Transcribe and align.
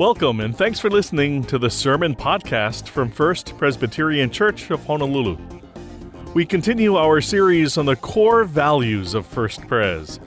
Welcome 0.00 0.40
and 0.40 0.56
thanks 0.56 0.80
for 0.80 0.88
listening 0.88 1.44
to 1.44 1.58
the 1.58 1.68
Sermon 1.68 2.16
Podcast 2.16 2.88
from 2.88 3.10
First 3.10 3.58
Presbyterian 3.58 4.30
Church 4.30 4.70
of 4.70 4.82
Honolulu. 4.86 5.36
We 6.32 6.46
continue 6.46 6.96
our 6.96 7.20
series 7.20 7.76
on 7.76 7.84
the 7.84 7.96
core 7.96 8.44
values 8.44 9.12
of 9.12 9.26
First 9.26 9.68
Pres. 9.68 10.18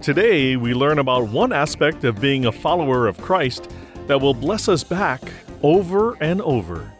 Today, 0.00 0.56
we 0.56 0.72
learn 0.72 0.98
about 0.98 1.28
one 1.28 1.52
aspect 1.52 2.04
of 2.04 2.22
being 2.22 2.46
a 2.46 2.52
follower 2.52 3.06
of 3.06 3.18
Christ 3.18 3.70
that 4.06 4.18
will 4.18 4.32
bless 4.32 4.66
us 4.66 4.82
back 4.82 5.20
over 5.62 6.14
and 6.22 6.40
over. 6.40 6.90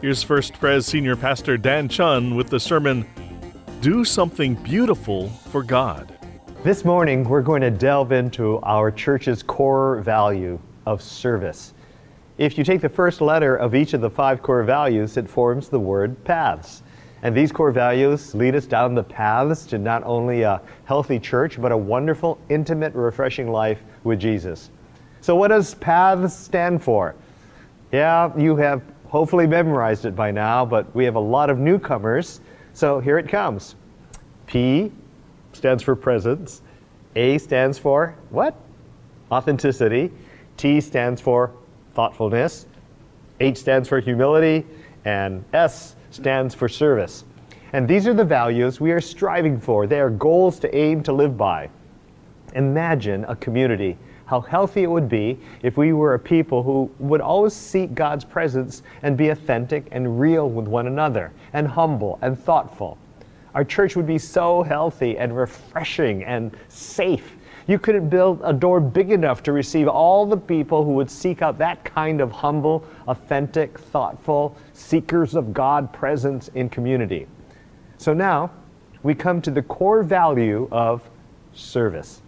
Here's 0.00 0.24
First 0.24 0.54
Pres 0.54 0.84
Senior 0.84 1.14
Pastor 1.14 1.56
Dan 1.56 1.88
Chun 1.88 2.34
with 2.34 2.48
the 2.48 2.58
sermon, 2.58 3.06
Do 3.80 4.04
Something 4.04 4.56
Beautiful 4.56 5.28
for 5.28 5.62
God. 5.62 6.12
This 6.64 6.84
morning, 6.84 7.22
we're 7.22 7.40
going 7.40 7.62
to 7.62 7.70
delve 7.70 8.10
into 8.10 8.58
our 8.62 8.90
church's 8.90 9.44
core 9.44 10.00
value 10.00 10.60
of 10.86 11.02
service. 11.02 11.74
If 12.38 12.56
you 12.56 12.64
take 12.64 12.80
the 12.80 12.88
first 12.88 13.20
letter 13.20 13.56
of 13.56 13.74
each 13.74 13.92
of 13.94 14.00
the 14.00 14.10
five 14.10 14.42
core 14.42 14.62
values, 14.62 15.16
it 15.16 15.28
forms 15.28 15.68
the 15.68 15.78
word 15.78 16.22
paths. 16.24 16.82
And 17.22 17.36
these 17.36 17.52
core 17.52 17.70
values 17.70 18.34
lead 18.34 18.56
us 18.56 18.66
down 18.66 18.94
the 18.94 19.02
paths 19.02 19.64
to 19.66 19.78
not 19.78 20.02
only 20.04 20.42
a 20.42 20.60
healthy 20.84 21.20
church, 21.20 21.60
but 21.60 21.70
a 21.70 21.76
wonderful, 21.76 22.38
intimate, 22.48 22.94
refreshing 22.94 23.50
life 23.50 23.78
with 24.02 24.18
Jesus. 24.18 24.70
So, 25.20 25.36
what 25.36 25.48
does 25.48 25.74
paths 25.74 26.36
stand 26.36 26.82
for? 26.82 27.14
Yeah, 27.92 28.36
you 28.36 28.56
have 28.56 28.82
hopefully 29.08 29.46
memorized 29.46 30.04
it 30.04 30.16
by 30.16 30.32
now, 30.32 30.64
but 30.64 30.92
we 30.96 31.04
have 31.04 31.14
a 31.14 31.20
lot 31.20 31.48
of 31.48 31.58
newcomers. 31.58 32.40
So, 32.72 32.98
here 32.98 33.18
it 33.18 33.28
comes 33.28 33.76
P 34.46 34.90
stands 35.52 35.82
for 35.82 35.94
presence, 35.94 36.62
A 37.14 37.38
stands 37.38 37.78
for 37.78 38.16
what? 38.30 38.56
Authenticity. 39.30 40.10
T 40.62 40.80
stands 40.80 41.20
for 41.20 41.50
thoughtfulness, 41.92 42.66
H 43.40 43.56
stands 43.56 43.88
for 43.88 43.98
humility, 43.98 44.64
and 45.04 45.44
S 45.52 45.96
stands 46.12 46.54
for 46.54 46.68
service. 46.68 47.24
And 47.72 47.88
these 47.88 48.06
are 48.06 48.14
the 48.14 48.24
values 48.24 48.80
we 48.80 48.92
are 48.92 49.00
striving 49.00 49.58
for. 49.58 49.88
They 49.88 49.98
are 49.98 50.08
goals 50.08 50.60
to 50.60 50.72
aim 50.72 51.02
to 51.02 51.12
live 51.12 51.36
by. 51.36 51.68
Imagine 52.54 53.24
a 53.24 53.34
community, 53.34 53.98
how 54.26 54.40
healthy 54.40 54.84
it 54.84 54.86
would 54.86 55.08
be 55.08 55.36
if 55.64 55.76
we 55.76 55.92
were 55.92 56.14
a 56.14 56.18
people 56.20 56.62
who 56.62 56.88
would 57.00 57.20
always 57.20 57.54
seek 57.54 57.92
God's 57.96 58.24
presence 58.24 58.84
and 59.02 59.16
be 59.16 59.30
authentic 59.30 59.88
and 59.90 60.20
real 60.20 60.48
with 60.48 60.68
one 60.68 60.86
another, 60.86 61.32
and 61.54 61.66
humble 61.66 62.20
and 62.22 62.38
thoughtful. 62.38 62.98
Our 63.56 63.64
church 63.64 63.96
would 63.96 64.06
be 64.06 64.18
so 64.18 64.62
healthy 64.62 65.18
and 65.18 65.36
refreshing 65.36 66.22
and 66.22 66.56
safe 66.68 67.36
you 67.66 67.78
couldn't 67.78 68.08
build 68.08 68.40
a 68.42 68.52
door 68.52 68.80
big 68.80 69.10
enough 69.10 69.42
to 69.44 69.52
receive 69.52 69.88
all 69.88 70.26
the 70.26 70.36
people 70.36 70.84
who 70.84 70.92
would 70.92 71.10
seek 71.10 71.42
out 71.42 71.58
that 71.58 71.84
kind 71.84 72.20
of 72.20 72.32
humble, 72.32 72.84
authentic, 73.08 73.78
thoughtful, 73.78 74.56
seekers 74.72 75.34
of 75.34 75.52
God 75.52 75.92
presence 75.92 76.48
in 76.54 76.68
community. 76.68 77.26
So 77.98 78.12
now 78.12 78.50
we 79.02 79.14
come 79.14 79.40
to 79.42 79.50
the 79.50 79.62
core 79.62 80.02
value 80.02 80.68
of 80.72 81.08
service. 81.52 82.22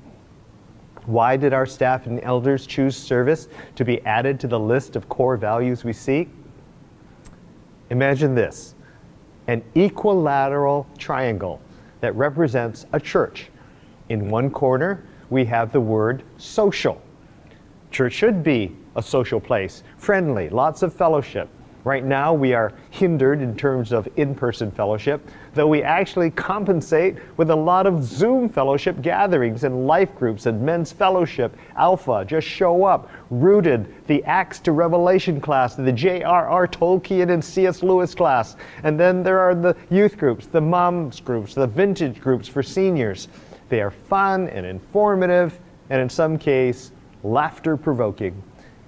Why 1.07 1.37
did 1.37 1.53
our 1.53 1.67
staff 1.67 2.07
and 2.07 2.21
elders 2.23 2.67
choose 2.67 2.97
service 2.97 3.49
to 3.77 3.85
be 3.85 4.01
added 4.07 4.41
to 4.41 4.49
the 4.49 4.59
list 4.59 4.97
of 4.97 5.09
core 5.09 5.37
values 5.37 5.85
we 5.85 5.93
seek? 5.93 6.31
Imagine 7.91 8.35
this 8.35 8.75
an 9.47 9.63
equilateral 9.75 10.87
triangle 10.97 11.61
that 12.01 12.15
represents 12.15 12.87
a 12.93 13.01
church. 13.01 13.51
In 14.09 14.31
one 14.31 14.51
corner, 14.51 15.05
we 15.35 15.45
have 15.45 15.73
the 15.73 15.81
word 15.81 16.23
social. 16.37 17.03
Church 17.91 18.13
should 18.13 18.45
be 18.45 18.75
a 18.95 19.03
social 19.03 19.41
place, 19.41 19.83
friendly, 19.99 20.49
lots 20.49 20.85
of 20.85 20.95
fellowship. 20.95 21.49
Right 21.83 22.05
now, 22.05 22.33
we 22.33 22.55
are 22.55 22.73
hindered 22.91 23.43
in 23.43 23.57
terms 23.57 23.93
of 23.93 24.09
in 24.17 24.37
person 24.37 24.71
fellowship, 24.71 25.29
though 25.53 25.67
we 25.67 25.83
actually 25.83 26.31
compensate 26.31 27.17
with 27.37 27.51
a 27.51 27.57
lot 27.57 27.89
of 27.89 28.05
Zoom 28.05 28.49
fellowship 28.49 29.03
gatherings 29.03 29.65
and 29.65 29.89
life 29.89 30.15
groups 30.15 30.47
and 30.47 30.63
men's 30.63 30.93
fellowship. 30.93 31.57
Alpha, 31.77 32.25
just 32.25 32.47
show 32.47 32.85
up. 32.85 33.11
Rooted, 33.29 33.93
the 34.07 34.23
Acts 34.25 34.61
to 34.61 34.71
Revelation 34.73 35.41
class, 35.41 35.75
the 35.75 35.91
J.R.R. 35.93 36.69
Tolkien 36.69 37.33
and 37.33 37.45
C.S. 37.45 37.83
Lewis 37.83 38.15
class. 38.15 38.55
And 38.85 38.99
then 38.99 39.25
there 39.25 39.41
are 39.41 39.57
the 39.57 39.77
youth 39.91 40.17
groups, 40.17 40.47
the 40.47 40.61
moms 40.61 41.19
groups, 41.19 41.55
the 41.55 41.67
vintage 41.67 42.21
groups 42.21 42.47
for 42.47 42.63
seniors. 42.63 43.27
They 43.69 43.81
are 43.81 43.91
fun 43.91 44.49
and 44.49 44.65
informative, 44.67 45.59
and 45.91 46.01
in 46.01 46.09
some 46.09 46.39
case, 46.39 46.93
laughter 47.23 47.77
provoking. 47.77 48.43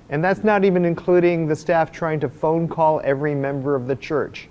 And 0.09 0.23
that's 0.23 0.45
not 0.45 0.65
even 0.65 0.85
including 0.85 1.49
the 1.49 1.57
staff 1.57 1.91
trying 1.91 2.21
to 2.21 2.29
phone 2.29 2.69
call 2.69 3.01
every 3.05 3.35
member 3.35 3.75
of 3.75 3.87
the 3.87 3.97
church. 3.97 4.49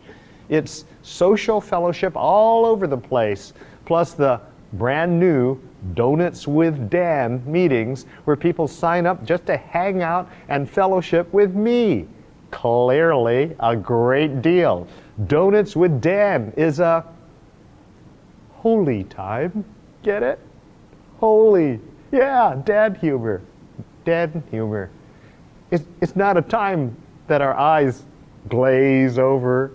It's 0.50 0.86
social 1.02 1.62
fellowship 1.62 2.14
all 2.16 2.66
over 2.66 2.88
the 2.88 2.98
place, 2.98 3.54
plus 3.86 4.14
the 4.14 4.42
brand 4.74 5.20
new 5.20 5.60
Donuts 5.94 6.48
with 6.48 6.90
Dan 6.90 7.44
meetings 7.46 8.06
where 8.24 8.36
people 8.36 8.68
sign 8.68 9.06
up 9.06 9.24
just 9.24 9.46
to 9.46 9.56
hang 9.56 10.02
out 10.02 10.28
and 10.50 10.68
fellowship 10.68 11.32
with 11.32 11.54
me. 11.54 12.08
Clearly, 12.50 13.56
a 13.60 13.76
great 13.76 14.42
deal. 14.42 14.88
Donuts 15.28 15.76
with 15.76 16.02
Dan 16.02 16.54
is 16.58 16.80
a 16.80 17.06
holy 18.54 19.04
time. 19.04 19.64
Get 20.06 20.22
it? 20.22 20.40
Holy. 21.18 21.80
Yeah, 22.12 22.62
dad 22.64 22.98
humor. 22.98 23.42
Dad 24.04 24.44
humor. 24.52 24.92
It's, 25.72 25.84
it's 26.00 26.16
not 26.16 26.38
a 26.38 26.44
time 26.44 26.96
that 27.26 27.42
our 27.42 27.56
eyes 27.56 28.04
glaze 28.48 29.18
over. 29.18 29.72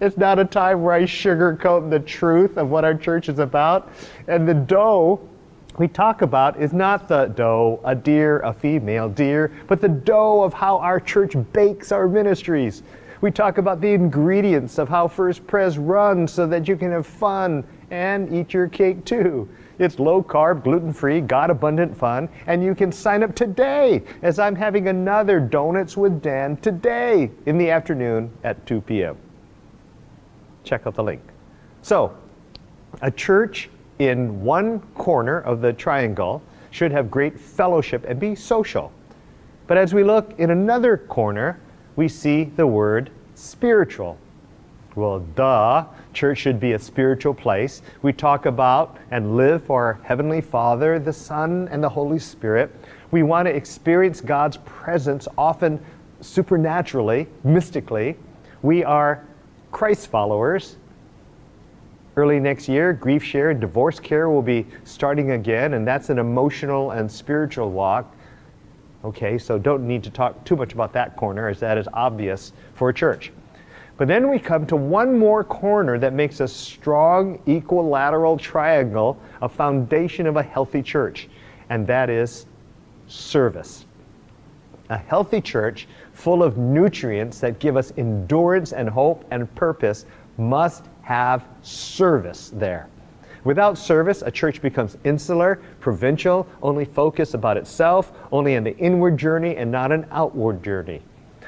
It's 0.00 0.16
not 0.16 0.40
a 0.40 0.44
time 0.44 0.82
where 0.82 0.94
I 0.94 1.04
sugarcoat 1.04 1.88
the 1.88 2.00
truth 2.00 2.56
of 2.56 2.68
what 2.68 2.84
our 2.84 2.96
church 2.96 3.28
is 3.28 3.38
about. 3.38 3.88
And 4.26 4.48
the 4.48 4.54
dough 4.54 5.20
we 5.78 5.86
talk 5.86 6.22
about 6.22 6.60
is 6.60 6.72
not 6.72 7.06
the 7.06 7.26
dough, 7.26 7.78
a 7.84 7.94
deer, 7.94 8.40
a 8.40 8.52
female 8.52 9.08
deer, 9.08 9.52
but 9.68 9.80
the 9.80 9.88
dough 9.88 10.42
of 10.42 10.52
how 10.52 10.78
our 10.78 10.98
church 10.98 11.36
bakes 11.52 11.92
our 11.92 12.08
ministries. 12.08 12.82
We 13.20 13.30
talk 13.30 13.58
about 13.58 13.82
the 13.82 13.92
ingredients 13.92 14.78
of 14.78 14.88
how 14.88 15.06
First 15.06 15.46
Pres 15.46 15.76
runs 15.76 16.32
so 16.32 16.46
that 16.46 16.66
you 16.66 16.76
can 16.76 16.90
have 16.90 17.06
fun 17.06 17.64
and 17.90 18.32
eat 18.32 18.54
your 18.54 18.66
cake 18.66 19.04
too. 19.04 19.46
It's 19.78 19.98
low 19.98 20.22
carb, 20.22 20.64
gluten 20.64 20.92
free, 20.92 21.20
God 21.20 21.50
abundant 21.50 21.94
fun, 21.96 22.30
and 22.46 22.64
you 22.64 22.74
can 22.74 22.90
sign 22.90 23.22
up 23.22 23.34
today 23.34 24.02
as 24.22 24.38
I'm 24.38 24.54
having 24.54 24.88
another 24.88 25.38
Donuts 25.38 25.98
with 25.98 26.22
Dan 26.22 26.56
today 26.58 27.30
in 27.44 27.58
the 27.58 27.70
afternoon 27.70 28.30
at 28.42 28.64
2 28.64 28.80
p.m. 28.80 29.18
Check 30.64 30.86
out 30.86 30.94
the 30.94 31.04
link. 31.04 31.22
So, 31.82 32.16
a 33.02 33.10
church 33.10 33.68
in 33.98 34.42
one 34.42 34.80
corner 34.94 35.40
of 35.40 35.60
the 35.60 35.74
triangle 35.74 36.42
should 36.70 36.92
have 36.92 37.10
great 37.10 37.38
fellowship 37.38 38.04
and 38.08 38.18
be 38.18 38.34
social. 38.34 38.92
But 39.66 39.76
as 39.76 39.92
we 39.92 40.04
look 40.04 40.38
in 40.38 40.50
another 40.50 40.96
corner, 40.96 41.60
we 42.00 42.08
see 42.08 42.44
the 42.44 42.66
word 42.66 43.10
spiritual. 43.34 44.16
Well, 44.94 45.18
duh, 45.18 45.84
church 46.14 46.38
should 46.38 46.58
be 46.58 46.72
a 46.72 46.78
spiritual 46.78 47.34
place. 47.34 47.82
We 48.00 48.14
talk 48.14 48.46
about 48.46 48.96
and 49.10 49.36
live 49.36 49.64
for 49.64 49.84
our 49.84 50.00
Heavenly 50.04 50.40
Father, 50.40 50.98
the 50.98 51.12
Son, 51.12 51.68
and 51.70 51.84
the 51.84 51.90
Holy 51.90 52.18
Spirit. 52.18 52.74
We 53.10 53.22
want 53.22 53.48
to 53.48 53.54
experience 53.54 54.22
God's 54.22 54.56
presence 54.64 55.28
often 55.36 55.78
supernaturally, 56.22 57.26
mystically. 57.44 58.16
We 58.62 58.82
are 58.82 59.22
Christ 59.70 60.08
followers. 60.08 60.78
Early 62.16 62.40
next 62.40 62.66
year, 62.66 62.94
grief 62.94 63.22
share 63.22 63.50
and 63.50 63.60
divorce 63.60 64.00
care 64.00 64.30
will 64.30 64.40
be 64.40 64.66
starting 64.84 65.32
again, 65.32 65.74
and 65.74 65.86
that's 65.86 66.08
an 66.08 66.18
emotional 66.18 66.92
and 66.92 67.12
spiritual 67.12 67.70
walk. 67.70 68.10
Okay, 69.04 69.38
so 69.38 69.58
don't 69.58 69.86
need 69.86 70.02
to 70.04 70.10
talk 70.10 70.44
too 70.44 70.56
much 70.56 70.74
about 70.74 70.92
that 70.92 71.16
corner, 71.16 71.48
as 71.48 71.58
that 71.60 71.78
is 71.78 71.88
obvious 71.94 72.52
for 72.74 72.90
a 72.90 72.94
church. 72.94 73.32
But 73.96 74.08
then 74.08 74.30
we 74.30 74.38
come 74.38 74.66
to 74.66 74.76
one 74.76 75.18
more 75.18 75.44
corner 75.44 75.98
that 75.98 76.12
makes 76.12 76.40
a 76.40 76.48
strong 76.48 77.38
equilateral 77.46 78.36
triangle, 78.36 79.20
a 79.42 79.48
foundation 79.48 80.26
of 80.26 80.36
a 80.36 80.42
healthy 80.42 80.82
church, 80.82 81.28
and 81.68 81.86
that 81.86 82.10
is 82.10 82.46
service. 83.08 83.86
A 84.90 84.98
healthy 84.98 85.40
church 85.40 85.86
full 86.12 86.42
of 86.42 86.58
nutrients 86.58 87.40
that 87.40 87.58
give 87.58 87.76
us 87.76 87.92
endurance 87.96 88.72
and 88.72 88.88
hope 88.88 89.24
and 89.30 89.54
purpose 89.54 90.04
must 90.36 90.86
have 91.02 91.44
service 91.62 92.50
there. 92.54 92.88
Without 93.44 93.78
service, 93.78 94.22
a 94.22 94.30
church 94.30 94.60
becomes 94.60 94.98
insular, 95.04 95.60
provincial, 95.80 96.46
only 96.62 96.84
focused 96.84 97.34
about 97.34 97.56
itself, 97.56 98.12
only 98.32 98.54
in 98.54 98.64
the 98.64 98.76
inward 98.76 99.16
journey 99.16 99.56
and 99.56 99.70
not 99.70 99.92
an 99.92 100.06
outward 100.10 100.62
journey. 100.62 101.02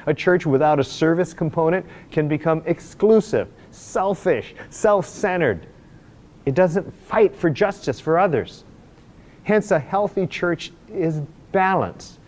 A 0.07 0.13
church 0.13 0.45
without 0.45 0.79
a 0.79 0.83
service 0.83 1.33
component 1.33 1.85
can 2.11 2.27
become 2.27 2.63
exclusive, 2.65 3.47
selfish, 3.71 4.55
self 4.69 5.05
centered. 5.05 5.67
It 6.45 6.55
doesn't 6.55 6.91
fight 7.05 7.35
for 7.35 7.49
justice 7.49 7.99
for 7.99 8.17
others. 8.17 8.63
Hence, 9.43 9.71
a 9.71 9.79
healthy 9.79 10.27
church 10.27 10.71
is 10.89 11.21
balanced 11.51 12.19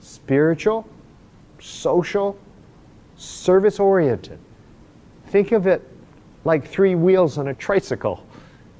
spiritual, 0.00 0.86
social, 1.58 2.38
service 3.16 3.80
oriented. 3.80 4.38
Think 5.28 5.52
of 5.52 5.66
it 5.66 5.82
like 6.44 6.68
three 6.68 6.94
wheels 6.94 7.38
on 7.38 7.48
a 7.48 7.54
tricycle. 7.54 8.24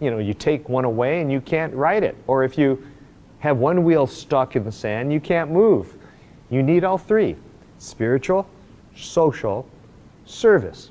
You 0.00 0.10
know, 0.10 0.19
you 0.19 0.34
take 0.34 0.69
one 0.69 0.84
away 0.84 1.20
and 1.20 1.32
you 1.32 1.40
can't 1.40 1.72
ride 1.75 2.02
it. 2.02 2.16
Or 2.26 2.44
if 2.44 2.58
you 2.58 2.87
have 3.38 3.58
one 3.58 3.84
wheel 3.84 4.06
stuck 4.06 4.56
in 4.56 4.64
the 4.64 4.72
sand, 4.72 5.12
you 5.12 5.20
can't 5.20 5.50
move. 5.50 5.96
You 6.50 6.62
need 6.62 6.84
all 6.84 6.98
three 6.98 7.37
spiritual, 7.78 8.48
social, 8.94 9.69
service. 10.25 10.90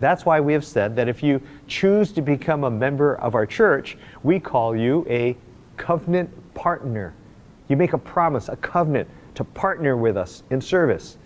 That's 0.00 0.26
why 0.26 0.40
we 0.40 0.52
have 0.52 0.64
said 0.64 0.96
that 0.96 1.08
if 1.08 1.22
you 1.22 1.40
choose 1.68 2.12
to 2.12 2.22
become 2.22 2.64
a 2.64 2.70
member 2.70 3.14
of 3.16 3.34
our 3.34 3.46
church, 3.46 3.96
we 4.22 4.40
call 4.40 4.74
you 4.74 5.06
a 5.08 5.36
covenant 5.76 6.30
partner. 6.54 7.14
You 7.68 7.76
make 7.76 7.92
a 7.92 7.98
promise, 7.98 8.48
a 8.48 8.56
covenant 8.56 9.08
to 9.34 9.44
partner 9.44 9.96
with 9.96 10.16
us 10.16 10.42
in 10.50 10.60
service. 10.60 11.18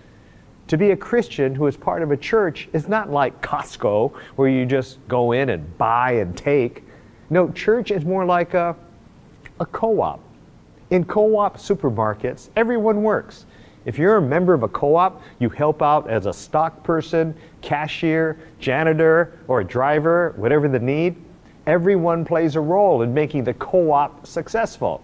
To 0.69 0.77
be 0.77 0.91
a 0.91 0.97
Christian 0.97 1.55
who 1.55 1.69
is 1.69 1.77
part 1.77 2.03
of 2.03 2.11
a 2.11 2.17
church 2.17 2.69
is 2.73 2.89
not 2.89 3.11
like 3.11 3.41
Costco, 3.41 4.13
where 4.35 4.49
you 4.49 4.67
just 4.67 4.99
go 5.07 5.31
in 5.31 5.51
and 5.51 5.79
buy 5.79 6.13
and 6.13 6.37
take. 6.37 6.83
No, 7.31 7.51
church 7.53 7.93
is 7.93 8.05
more 8.05 8.25
like 8.25 8.55
a, 8.55 8.75
a 9.61 9.67
co 9.67 10.01
op. 10.01 10.21
In 10.91 11.05
co 11.05 11.37
op 11.37 11.57
supermarkets, 11.57 12.49
everyone 12.57 13.03
works. 13.03 13.47
If 13.85 13.97
you're 13.97 14.17
a 14.17 14.23
member 14.23 14.55
of 14.55 14.65
a 14.65 14.69
co 14.69 14.97
op, 14.97 15.23
you 15.39 15.49
help 15.49 15.83
out 15.83 16.11
as 16.11 16.27
a 16.27 16.33
stock 16.33 16.83
person, 16.83 17.37
cashier, 17.61 18.37
janitor, 18.59 19.39
or 19.47 19.61
a 19.61 19.65
driver, 19.65 20.35
whatever 20.37 20.69
the 20.69 20.81
need. 20.81 21.15
Everyone 21.69 22.25
plays 22.25 22.57
a 22.57 22.61
role 22.61 23.03
in 23.03 23.15
making 23.15 23.45
the 23.45 23.55
co 23.55 23.93
op 23.93 24.27
successful. 24.27 25.01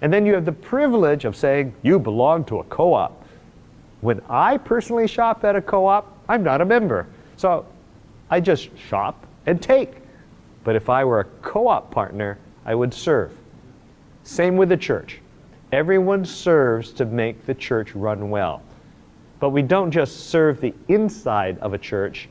And 0.00 0.12
then 0.12 0.24
you 0.26 0.34
have 0.34 0.44
the 0.44 0.52
privilege 0.52 1.24
of 1.24 1.34
saying, 1.36 1.74
You 1.82 1.98
belong 1.98 2.44
to 2.44 2.60
a 2.60 2.64
co 2.64 2.94
op. 2.94 3.21
When 4.02 4.20
I 4.28 4.58
personally 4.58 5.08
shop 5.08 5.44
at 5.44 5.56
a 5.56 5.62
co 5.62 5.86
op, 5.86 6.18
I'm 6.28 6.42
not 6.42 6.60
a 6.60 6.64
member. 6.64 7.06
So 7.36 7.64
I 8.28 8.40
just 8.40 8.68
shop 8.76 9.26
and 9.46 9.60
take. 9.62 9.94
But 10.64 10.76
if 10.76 10.88
I 10.88 11.04
were 11.04 11.20
a 11.20 11.24
co 11.40 11.68
op 11.68 11.90
partner, 11.90 12.38
I 12.66 12.74
would 12.74 12.92
serve. 12.92 13.32
Same 14.24 14.56
with 14.56 14.68
the 14.68 14.76
church. 14.76 15.20
Everyone 15.72 16.24
serves 16.24 16.92
to 16.92 17.06
make 17.06 17.46
the 17.46 17.54
church 17.54 17.94
run 17.94 18.28
well. 18.28 18.62
But 19.40 19.50
we 19.50 19.62
don't 19.62 19.90
just 19.90 20.28
serve 20.28 20.60
the 20.60 20.74
inside 20.88 21.58
of 21.58 21.72
a 21.72 21.78
church, 21.78 22.28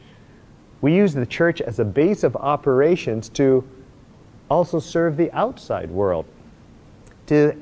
we 0.82 0.96
use 0.96 1.14
the 1.14 1.26
church 1.26 1.62
as 1.62 1.80
a 1.80 1.86
base 1.86 2.24
of 2.24 2.36
operations 2.36 3.30
to 3.30 3.68
also 4.50 4.80
serve 4.80 5.16
the 5.16 5.32
outside 5.32 5.92
world, 5.92 6.26
to 7.28 7.56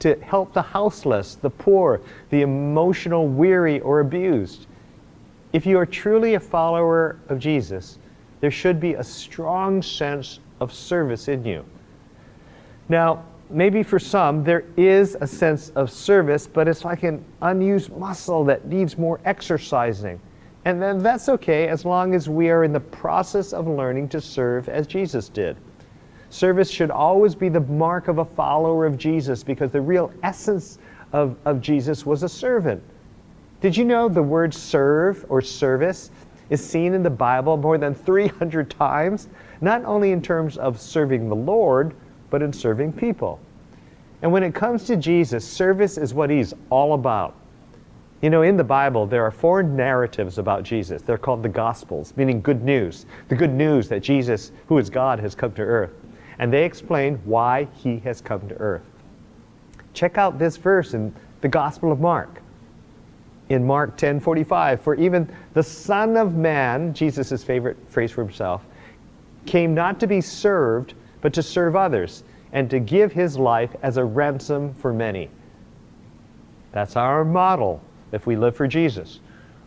to 0.00 0.18
help 0.22 0.52
the 0.52 0.62
houseless, 0.62 1.36
the 1.36 1.50
poor, 1.50 2.00
the 2.30 2.42
emotional 2.42 3.28
weary 3.28 3.80
or 3.80 4.00
abused. 4.00 4.66
If 5.52 5.66
you 5.66 5.78
are 5.78 5.86
truly 5.86 6.34
a 6.34 6.40
follower 6.40 7.18
of 7.28 7.38
Jesus, 7.38 7.98
there 8.40 8.50
should 8.50 8.80
be 8.80 8.94
a 8.94 9.04
strong 9.04 9.82
sense 9.82 10.40
of 10.60 10.72
service 10.72 11.28
in 11.28 11.44
you. 11.44 11.64
Now, 12.88 13.24
maybe 13.50 13.82
for 13.82 13.98
some, 13.98 14.44
there 14.44 14.64
is 14.76 15.16
a 15.20 15.26
sense 15.26 15.70
of 15.70 15.90
service, 15.90 16.46
but 16.46 16.68
it's 16.68 16.84
like 16.84 17.02
an 17.02 17.24
unused 17.42 17.90
muscle 17.96 18.44
that 18.44 18.66
needs 18.66 18.96
more 18.96 19.20
exercising. 19.24 20.20
And 20.64 20.80
then 20.80 21.02
that's 21.02 21.28
okay 21.28 21.68
as 21.68 21.84
long 21.84 22.14
as 22.14 22.28
we 22.28 22.50
are 22.50 22.64
in 22.64 22.72
the 22.72 22.80
process 22.80 23.52
of 23.52 23.66
learning 23.66 24.08
to 24.10 24.20
serve 24.20 24.68
as 24.68 24.86
Jesus 24.86 25.28
did. 25.28 25.56
Service 26.30 26.70
should 26.70 26.92
always 26.92 27.34
be 27.34 27.48
the 27.48 27.60
mark 27.60 28.06
of 28.06 28.18
a 28.18 28.24
follower 28.24 28.86
of 28.86 28.96
Jesus 28.96 29.42
because 29.42 29.72
the 29.72 29.80
real 29.80 30.12
essence 30.22 30.78
of, 31.12 31.36
of 31.44 31.60
Jesus 31.60 32.06
was 32.06 32.22
a 32.22 32.28
servant. 32.28 32.80
Did 33.60 33.76
you 33.76 33.84
know 33.84 34.08
the 34.08 34.22
word 34.22 34.54
serve 34.54 35.26
or 35.28 35.42
service 35.42 36.12
is 36.48 36.64
seen 36.64 36.94
in 36.94 37.02
the 37.02 37.10
Bible 37.10 37.56
more 37.56 37.78
than 37.78 37.94
300 37.94 38.70
times, 38.70 39.28
not 39.60 39.84
only 39.84 40.12
in 40.12 40.22
terms 40.22 40.56
of 40.56 40.80
serving 40.80 41.28
the 41.28 41.36
Lord, 41.36 41.94
but 42.30 42.42
in 42.42 42.52
serving 42.52 42.92
people? 42.92 43.40
And 44.22 44.30
when 44.30 44.44
it 44.44 44.54
comes 44.54 44.84
to 44.84 44.96
Jesus, 44.96 45.46
service 45.46 45.98
is 45.98 46.14
what 46.14 46.30
he's 46.30 46.54
all 46.70 46.94
about. 46.94 47.34
You 48.22 48.30
know, 48.30 48.42
in 48.42 48.56
the 48.56 48.64
Bible, 48.64 49.04
there 49.04 49.24
are 49.24 49.30
four 49.30 49.62
narratives 49.64 50.38
about 50.38 50.62
Jesus. 50.62 51.02
They're 51.02 51.18
called 51.18 51.42
the 51.42 51.48
Gospels, 51.48 52.12
meaning 52.16 52.40
good 52.40 52.62
news. 52.62 53.06
The 53.28 53.34
good 53.34 53.52
news 53.52 53.88
that 53.88 54.00
Jesus, 54.00 54.52
who 54.68 54.78
is 54.78 54.90
God, 54.90 55.18
has 55.18 55.34
come 55.34 55.52
to 55.54 55.62
earth 55.62 55.90
and 56.40 56.50
they 56.50 56.64
explain 56.64 57.16
why 57.26 57.68
he 57.74 57.98
has 57.98 58.22
come 58.22 58.48
to 58.48 58.54
earth. 58.56 58.82
Check 59.92 60.16
out 60.16 60.38
this 60.38 60.56
verse 60.56 60.94
in 60.94 61.14
the 61.42 61.48
Gospel 61.48 61.92
of 61.92 62.00
Mark. 62.00 62.40
In 63.50 63.66
Mark 63.66 63.98
10:45, 63.98 64.80
for 64.80 64.94
even 64.94 65.28
the 65.52 65.62
Son 65.62 66.16
of 66.16 66.36
Man, 66.36 66.94
Jesus' 66.94 67.44
favorite 67.44 67.76
phrase 67.88 68.10
for 68.10 68.22
himself, 68.22 68.64
came 69.44 69.74
not 69.74 70.00
to 70.00 70.06
be 70.06 70.22
served, 70.22 70.94
but 71.20 71.34
to 71.34 71.42
serve 71.42 71.76
others, 71.76 72.24
and 72.52 72.70
to 72.70 72.80
give 72.80 73.12
his 73.12 73.38
life 73.38 73.76
as 73.82 73.98
a 73.98 74.04
ransom 74.04 74.72
for 74.74 74.94
many. 74.94 75.28
That's 76.72 76.96
our 76.96 77.22
model 77.22 77.82
if 78.12 78.26
we 78.26 78.34
live 78.34 78.56
for 78.56 78.66
Jesus. 78.66 79.20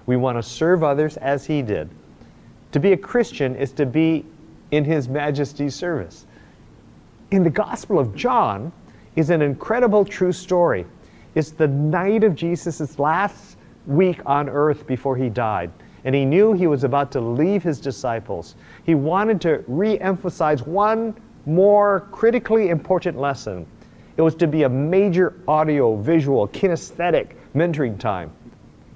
We 0.07 0.15
want 0.15 0.39
to 0.39 0.43
serve 0.43 0.83
others 0.83 1.17
as 1.17 1.45
he 1.45 1.61
did. 1.61 1.89
To 2.71 2.79
be 2.79 2.93
a 2.93 2.97
Christian 2.97 3.55
is 3.55 3.71
to 3.73 3.85
be 3.85 4.25
in 4.71 4.85
his 4.85 5.07
majesty's 5.07 5.75
service 5.75 6.25
in 7.33 7.41
the 7.41 7.50
Gospel 7.50 7.97
of 7.97 8.15
John 8.15 8.71
is 9.15 9.31
an 9.31 9.41
incredible 9.41 10.06
true 10.06 10.31
story. 10.31 10.85
It's 11.33 11.50
the 11.50 11.68
night 11.68 12.24
of 12.24 12.35
Jesus' 12.35 13.00
last 13.00 13.57
week 13.88 14.21
on 14.27 14.47
earth 14.47 14.85
before 14.85 15.18
he 15.18 15.30
died. 15.30 15.71
And 16.06 16.13
he 16.13 16.25
knew 16.25 16.53
he 16.53 16.68
was 16.68 16.83
about 16.83 17.12
to 17.13 17.19
leave 17.21 17.63
his 17.63 17.80
disciples. 17.80 18.56
He 18.83 18.94
wanted 18.94 19.41
to 19.41 19.63
re 19.68 20.00
emphasize 20.00 20.62
one 20.62 21.19
more 21.47 22.01
critically 22.12 22.69
important 22.69 23.18
lesson. 23.18 23.65
It 24.15 24.21
was 24.21 24.35
to 24.35 24.45
be 24.45 24.62
a 24.62 24.69
major 24.69 25.33
audio, 25.47 25.95
visual, 25.95 26.47
kinesthetic 26.50 27.31
mentoring 27.56 27.97
time. 27.97 28.31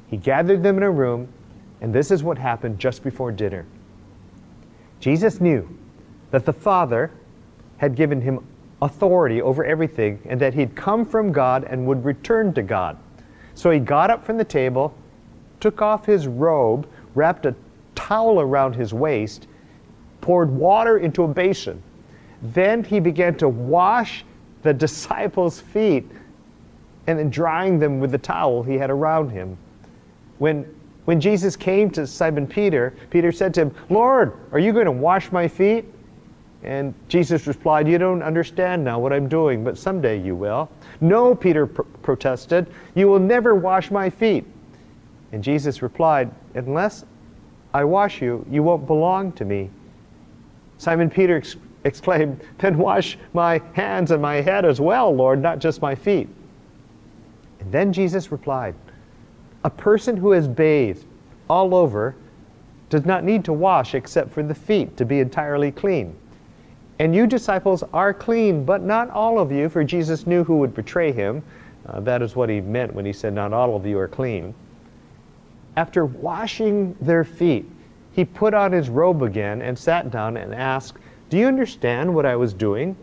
He 0.10 0.18
gathered 0.18 0.62
them 0.62 0.78
in 0.78 0.84
a 0.84 0.92
room, 0.92 1.28
and 1.82 1.92
this 1.92 2.12
is 2.12 2.22
what 2.22 2.38
happened 2.38 2.78
just 2.78 3.04
before 3.04 3.32
dinner. 3.32 3.66
Jesus 5.00 5.42
knew 5.42 5.68
that 6.30 6.46
the 6.46 6.54
Father 6.54 7.12
had 7.78 7.96
given 7.96 8.22
him 8.22 8.46
authority 8.82 9.42
over 9.42 9.66
everything 9.66 10.20
and 10.26 10.40
that 10.40 10.54
he'd 10.54 10.76
come 10.76 11.06
from 11.06 11.32
God 11.32 11.64
and 11.64 11.86
would 11.88 12.04
return 12.06 12.54
to 12.54 12.62
God. 12.62 12.98
So 13.56 13.72
he 13.72 13.80
got 13.80 14.12
up 14.12 14.24
from 14.24 14.38
the 14.38 14.44
table, 14.44 14.94
took 15.60 15.82
off 15.82 16.06
his 16.06 16.28
robe, 16.28 16.88
wrapped 17.16 17.46
a 17.46 17.56
towel 17.96 18.40
around 18.40 18.76
his 18.76 18.94
waist, 18.94 19.48
poured 20.22 20.52
water 20.52 21.00
into 21.00 21.24
a 21.24 21.28
basin. 21.28 21.82
Then 22.42 22.84
he 22.84 23.00
began 23.00 23.36
to 23.38 23.50
wash 23.50 24.24
the 24.62 24.74
disciples' 24.74 25.60
feet 25.60 26.06
and 27.08 27.18
then 27.18 27.30
drying 27.30 27.80
them 27.80 28.00
with 28.00 28.12
the 28.12 28.18
towel 28.18 28.62
he 28.62 28.76
had 28.76 28.90
around 28.90 29.30
him. 29.30 29.58
When, 30.38 30.72
when 31.06 31.20
Jesus 31.20 31.56
came 31.56 31.90
to 31.92 32.06
Simon 32.06 32.46
Peter, 32.46 32.94
Peter 33.10 33.32
said 33.32 33.54
to 33.56 33.62
him, 33.62 33.76
Lord, 33.90 34.38
are 34.52 34.60
you 34.60 34.74
going 34.74 34.86
to 34.86 34.92
wash 34.92 35.32
my 35.32 35.48
feet? 35.48 35.86
And 36.64 36.94
Jesus 37.08 37.48
replied, 37.48 37.88
You 37.88 37.98
don't 37.98 38.24
understand 38.24 38.84
now 38.84 39.00
what 39.00 39.14
I'm 39.14 39.30
doing, 39.30 39.64
but 39.64 39.78
someday 39.78 40.20
you 40.20 40.36
will. 40.36 40.70
No, 41.02 41.36
Peter 41.36 41.68
pr- 41.68 41.84
protested, 42.02 42.68
You 42.96 43.08
will 43.08 43.20
never 43.20 43.56
wash 43.56 43.92
my 43.92 44.10
feet. 44.10 44.46
And 45.32 45.44
Jesus 45.44 45.82
replied, 45.82 46.32
Unless 46.56 47.06
I 47.74 47.84
wash 47.84 48.22
you, 48.22 48.46
you 48.50 48.64
won't 48.64 48.88
belong 48.88 49.32
to 49.34 49.46
me. 49.46 49.70
Simon 50.78 51.10
Peter 51.10 51.38
ex- 51.38 51.58
exclaimed, 51.84 52.42
Then 52.58 52.78
wash 52.78 53.18
my 53.34 53.62
hands 53.74 54.12
and 54.12 54.22
my 54.22 54.36
head 54.36 54.66
as 54.66 54.82
well, 54.82 55.14
Lord, 55.14 55.42
not 55.42 55.60
just 55.60 55.82
my 55.82 55.94
feet. 55.94 56.28
And 57.60 57.72
then 57.72 57.94
Jesus 57.94 58.32
replied, 58.32 58.76
A 59.64 59.70
person 59.70 60.18
who 60.18 60.32
has 60.32 60.48
bathed 60.48 61.06
all 61.50 61.76
over 61.76 62.16
does 62.90 63.06
not 63.06 63.24
need 63.24 63.44
to 63.46 63.54
wash 63.54 63.94
except 63.94 64.32
for 64.32 64.42
the 64.42 64.56
feet 64.56 64.98
to 64.98 65.06
be 65.06 65.20
entirely 65.20 65.72
clean. 65.72 66.16
And 67.00 67.16
you 67.16 67.28
disciples 67.28 67.84
are 67.94 68.14
clean, 68.14 68.66
but 68.66 68.82
not 68.82 69.10
all 69.12 69.40
of 69.40 69.52
you, 69.52 69.70
for 69.70 69.84
Jesus 69.84 70.26
knew 70.26 70.44
who 70.44 70.58
would 70.58 70.74
betray 70.74 71.12
him. 71.12 71.44
Uh, 71.86 72.00
that 72.02 72.22
is 72.22 72.36
what 72.36 72.50
he 72.50 72.60
meant 72.60 72.94
when 72.94 73.06
he 73.06 73.14
said, 73.14 73.34
Not 73.34 73.54
all 73.54 73.76
of 73.76 73.86
you 73.86 74.00
are 74.00 74.08
clean. 74.08 74.54
After 75.76 76.06
washing 76.06 76.96
their 77.00 77.24
feet, 77.24 77.70
he 78.12 78.26
put 78.26 78.56
on 78.56 78.72
his 78.72 78.90
robe 78.90 79.22
again 79.22 79.62
and 79.62 79.78
sat 79.78 80.10
down 80.10 80.38
and 80.38 80.54
asked, 80.54 80.98
Do 81.30 81.38
you 81.38 81.46
understand 81.46 82.14
what 82.14 82.26
I 82.26 82.36
was 82.36 82.52
doing? 82.52 82.98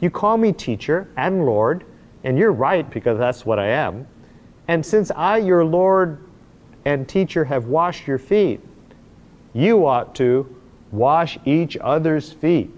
You 0.00 0.08
call 0.08 0.38
me 0.38 0.52
teacher 0.52 1.08
and 1.16 1.44
Lord, 1.44 1.84
and 2.24 2.38
you're 2.38 2.52
right 2.52 2.88
because 2.88 3.18
that's 3.18 3.44
what 3.44 3.58
I 3.58 3.68
am. 3.68 4.06
And 4.68 4.84
since 4.84 5.10
I, 5.10 5.36
your 5.38 5.64
Lord 5.64 6.18
and 6.86 7.06
teacher, 7.06 7.44
have 7.44 7.66
washed 7.66 8.06
your 8.06 8.18
feet, 8.18 8.60
you 9.52 9.86
ought 9.86 10.14
to 10.16 10.54
wash 10.90 11.38
each 11.44 11.76
other's 11.76 12.32
feet. 12.32 12.70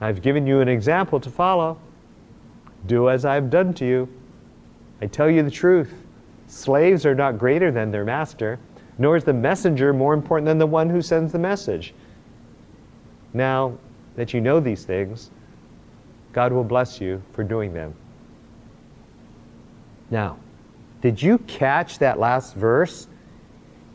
I've 0.00 0.22
given 0.22 0.46
you 0.46 0.60
an 0.60 0.68
example 0.68 1.20
to 1.20 1.30
follow. 1.30 1.78
Do 2.86 3.08
as 3.08 3.24
I've 3.24 3.50
done 3.50 3.72
to 3.74 3.86
you. 3.86 4.08
I 5.00 5.06
tell 5.06 5.30
you 5.30 5.42
the 5.42 5.50
truth 5.50 5.92
slaves 6.46 7.06
are 7.06 7.14
not 7.14 7.38
greater 7.38 7.70
than 7.70 7.90
their 7.90 8.04
master, 8.04 8.58
nor 8.98 9.16
is 9.16 9.24
the 9.24 9.32
messenger 9.32 9.92
more 9.92 10.14
important 10.14 10.46
than 10.46 10.58
the 10.58 10.66
one 10.66 10.88
who 10.90 11.00
sends 11.02 11.32
the 11.32 11.38
message. 11.38 11.94
Now 13.32 13.76
that 14.16 14.32
you 14.32 14.40
know 14.40 14.60
these 14.60 14.84
things, 14.84 15.30
God 16.32 16.52
will 16.52 16.64
bless 16.64 17.00
you 17.00 17.22
for 17.32 17.42
doing 17.44 17.72
them. 17.72 17.94
Now, 20.10 20.36
did 21.00 21.20
you 21.20 21.38
catch 21.38 21.98
that 21.98 22.18
last 22.18 22.54
verse? 22.54 23.08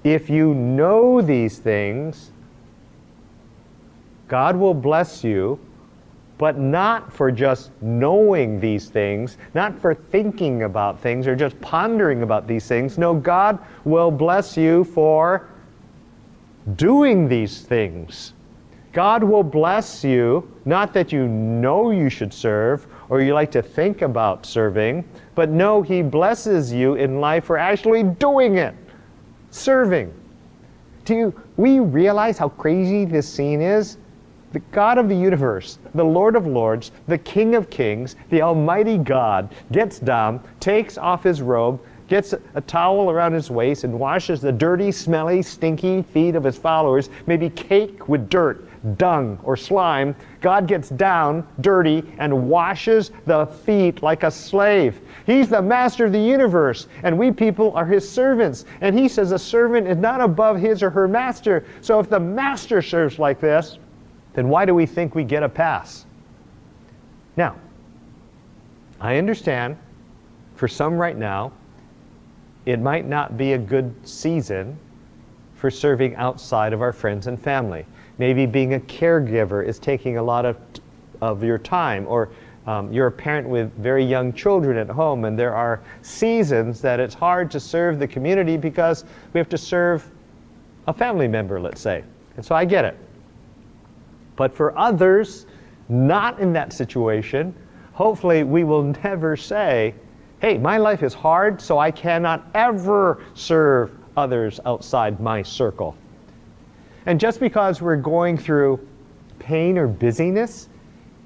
If 0.04 0.30
you 0.30 0.54
know 0.54 1.22
these 1.22 1.60
things, 1.60 2.32
God 4.28 4.56
will 4.56 4.74
bless 4.74 5.24
you, 5.24 5.60
but 6.40 6.58
not 6.58 7.14
for 7.14 7.32
just 7.32 7.70
knowing 7.82 8.62
these 8.62 8.90
things, 8.90 9.38
not 9.54 9.78
for 9.78 9.94
thinking 9.94 10.64
about 10.64 10.98
things 10.98 11.28
or 11.28 11.36
just 11.36 11.60
pondering 11.60 12.24
about 12.24 12.48
these 12.48 12.66
things. 12.66 12.98
No, 12.98 13.14
God 13.14 13.60
will 13.84 14.10
bless 14.10 14.56
you 14.56 14.86
for 14.86 15.50
doing 16.78 17.28
these 17.28 17.62
things. 17.62 18.34
God 18.94 19.22
will 19.22 19.44
bless 19.44 20.02
you, 20.02 20.50
not 20.64 20.94
that 20.94 21.12
you 21.12 21.28
know 21.28 21.92
you 21.92 22.10
should 22.10 22.34
serve 22.34 22.88
or 23.10 23.22
you 23.22 23.34
like 23.34 23.52
to 23.52 23.62
think 23.62 24.02
about 24.02 24.46
serving, 24.46 25.04
but 25.36 25.50
no, 25.50 25.82
He 25.82 26.02
blesses 26.02 26.72
you 26.72 26.96
in 26.96 27.20
life 27.20 27.44
for 27.44 27.58
actually 27.58 28.04
doing 28.04 28.58
it, 28.58 28.74
serving. 29.52 30.14
Do 31.04 31.16
you, 31.16 31.44
we 31.58 31.82
realize 31.82 32.38
how 32.38 32.48
crazy 32.50 33.04
this 33.04 33.28
scene 33.28 33.62
is? 33.62 33.98
The 34.52 34.60
God 34.72 34.98
of 34.98 35.10
the 35.10 35.16
universe, 35.16 35.78
the 35.94 36.04
Lord 36.04 36.36
of 36.36 36.48
lords, 36.48 36.92
the 37.08 37.20
King 37.20 37.54
of 37.54 37.70
kings, 37.70 38.16
the 38.30 38.42
Almighty 38.42 38.98
God 38.98 39.54
gets 39.72 40.00
down, 40.00 40.42
takes 40.60 40.98
off 40.98 41.24
his 41.24 41.42
robe, 41.42 41.80
gets 42.08 42.34
a 42.56 42.62
towel 42.62 43.12
around 43.12 43.34
his 43.34 43.52
waist, 43.52 43.84
and 43.84 44.00
washes 44.00 44.42
the 44.42 44.52
dirty, 44.52 44.92
smelly, 44.92 45.44
stinky 45.44 46.02
feet 46.02 46.36
of 46.36 46.44
his 46.44 46.58
followers, 46.58 47.12
maybe 47.28 47.52
caked 47.52 48.10
with 48.10 48.28
dirt, 48.28 48.68
dung, 48.98 49.40
or 49.44 49.56
slime. 49.56 50.16
God 50.42 50.68
gets 50.68 50.90
down, 50.90 51.48
dirty, 51.62 52.04
and 52.18 52.50
washes 52.50 53.12
the 53.28 53.46
feet 53.46 54.02
like 54.02 54.24
a 54.24 54.32
slave. 54.32 55.00
He's 55.28 55.50
the 55.50 55.62
master 55.62 56.06
of 56.06 56.12
the 56.12 56.20
universe, 56.20 56.88
and 57.04 57.16
we 57.16 57.32
people 57.32 57.72
are 57.74 57.86
his 57.86 58.10
servants. 58.10 58.66
And 58.82 58.98
he 58.98 59.08
says 59.08 59.32
a 59.32 59.38
servant 59.38 59.88
is 59.88 59.98
not 59.98 60.22
above 60.22 60.58
his 60.58 60.82
or 60.82 60.90
her 60.90 61.08
master. 61.08 61.64
So 61.82 62.00
if 62.00 62.10
the 62.10 62.20
master 62.20 62.82
serves 62.82 63.20
like 63.20 63.40
this, 63.40 63.78
then 64.40 64.48
why 64.48 64.64
do 64.64 64.74
we 64.74 64.86
think 64.86 65.16
we 65.16 65.26
get 65.26 65.44
a 65.44 65.50
pass? 65.50 66.06
Now, 67.36 67.58
I 69.02 69.18
understand 69.18 69.78
for 70.56 70.70
some 70.70 70.94
right 70.94 71.18
now, 71.18 71.52
it 72.66 72.80
might 72.80 73.06
not 73.06 73.36
be 73.36 73.52
a 73.52 73.58
good 73.58 73.94
season 74.08 74.80
for 75.56 75.70
serving 75.70 76.16
outside 76.16 76.72
of 76.72 76.82
our 76.82 76.94
friends 76.94 77.28
and 77.28 77.38
family. 77.38 77.86
Maybe 78.18 78.46
being 78.46 78.76
a 78.76 78.80
caregiver 78.80 79.66
is 79.66 79.78
taking 79.78 80.16
a 80.16 80.24
lot 80.24 80.46
of, 80.46 80.56
of 81.20 81.44
your 81.44 81.58
time, 81.58 82.08
or 82.08 82.30
um, 82.66 82.94
you're 82.94 83.08
a 83.08 83.12
parent 83.12 83.50
with 83.50 83.74
very 83.74 84.06
young 84.06 84.32
children 84.32 84.78
at 84.78 84.88
home, 84.88 85.26
and 85.26 85.38
there 85.38 85.54
are 85.54 85.82
seasons 86.02 86.80
that 86.80 87.02
it's 87.02 87.14
hard 87.14 87.52
to 87.52 87.60
serve 87.60 88.00
the 88.00 88.08
community 88.08 88.56
because 88.56 89.04
we 89.34 89.38
have 89.38 89.50
to 89.50 89.58
serve 89.58 90.10
a 90.88 90.94
family 90.94 91.28
member, 91.28 91.60
let's 91.60 91.82
say. 91.82 92.06
And 92.38 92.46
so 92.46 92.56
I 92.56 92.64
get 92.64 92.86
it. 92.86 92.98
But 94.40 94.56
for 94.56 94.76
others, 94.80 95.46
not 95.90 96.40
in 96.40 96.54
that 96.54 96.72
situation, 96.72 97.54
hopefully 97.92 98.44
we 98.44 98.64
will 98.64 98.84
never 99.04 99.36
say, 99.36 99.94
hey, 100.40 100.58
my 100.58 100.78
life 100.78 101.04
is 101.04 101.14
hard, 101.14 101.60
so 101.60 101.78
I 101.78 101.92
cannot 101.92 102.48
ever 102.54 103.22
serve 103.34 103.92
others 104.16 104.62
outside 104.66 105.20
my 105.20 105.42
circle. 105.42 105.94
And 107.06 107.20
just 107.20 107.42
because 107.42 107.82
we're 107.82 107.98
going 107.98 108.38
through 108.38 108.80
pain 109.40 109.78
or 109.78 109.88
busyness, 109.88 110.70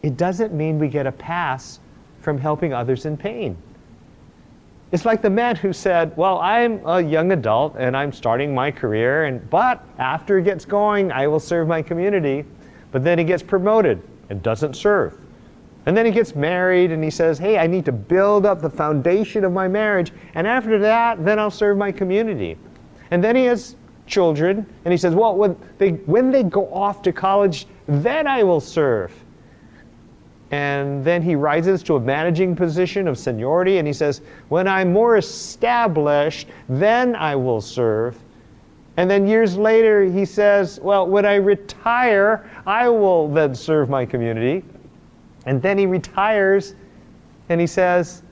it 0.02 0.18
doesn't 0.18 0.52
mean 0.52 0.80
we 0.80 0.88
get 0.88 1.06
a 1.06 1.12
pass 1.12 1.82
from 2.20 2.40
helping 2.40 2.74
others 2.74 3.06
in 3.06 3.16
pain. 3.16 3.56
It's 4.92 5.06
like 5.06 5.22
the 5.22 5.30
man 5.30 5.56
who 5.56 5.72
said, 5.72 6.18
Well, 6.18 6.40
I'm 6.40 6.84
a 6.88 7.00
young 7.00 7.32
adult 7.32 7.76
and 7.78 7.96
I'm 7.96 8.12
starting 8.12 8.56
my 8.56 8.72
career, 8.72 9.26
and, 9.26 9.48
but 9.52 9.86
after 10.00 10.40
it 10.40 10.46
gets 10.46 10.66
going, 10.66 11.12
I 11.12 11.28
will 11.28 11.40
serve 11.40 11.68
my 11.68 11.84
community. 11.84 12.46
But 12.94 13.04
then 13.04 13.18
he 13.18 13.26
gets 13.26 13.44
promoted 13.44 14.02
and 14.30 14.42
doesn't 14.42 14.76
serve. 14.76 15.20
And 15.86 15.98
then 15.98 16.06
he 16.06 16.12
gets 16.12 16.36
married 16.36 16.92
and 16.92 17.04
he 17.04 17.10
says, 17.10 17.38
Hey, 17.38 17.58
I 17.58 17.68
need 17.68 17.84
to 17.86 17.92
build 17.92 18.46
up 18.46 18.62
the 18.62 18.70
foundation 18.70 19.44
of 19.44 19.52
my 19.52 19.68
marriage. 19.68 20.14
And 20.36 20.48
after 20.48 20.80
that, 20.80 21.26
then 21.26 21.40
I'll 21.40 21.52
serve 21.52 21.78
my 21.78 21.92
community. 21.92 22.58
And 23.12 23.22
then 23.22 23.36
he 23.36 23.44
has 23.46 23.76
children 24.06 24.66
and 24.86 24.92
he 24.92 24.98
says, 24.98 25.16
Well, 25.16 25.36
when 25.36 25.58
they, 25.80 25.90
when 26.06 26.32
they 26.32 26.44
go 26.44 26.72
off 26.74 27.02
to 27.02 27.12
college, 27.12 27.68
then 27.88 28.28
I 28.28 28.44
will 28.44 28.62
serve. 28.62 29.12
And 30.52 31.04
then 31.04 31.24
he 31.24 31.36
rises 31.36 31.82
to 31.84 31.96
a 31.96 32.00
managing 32.00 32.56
position 32.56 33.08
of 33.08 33.18
seniority 33.18 33.80
and 33.80 33.88
he 33.88 33.94
says, 33.94 34.22
When 34.50 34.68
I'm 34.68 34.94
more 34.94 35.18
established, 35.18 36.48
then 36.70 37.16
I 37.16 37.36
will 37.36 37.60
serve. 37.60 38.23
And 38.98 39.10
then 39.10 39.28
years 39.28 39.58
later, 39.58 40.04
he 40.04 40.26
says, 40.26 40.80
Well, 40.80 41.08
when 41.08 41.26
I 41.26 41.36
retire, 41.36 42.50
I 42.66 42.90
will 42.90 43.28
then 43.28 43.56
serve 43.56 43.90
my 43.90 44.06
community. 44.06 44.64
And 45.46 45.62
then 45.62 45.78
he 45.78 45.86
retires 45.86 46.76
and 47.50 47.60
he 47.60 47.68
says, 47.68 48.24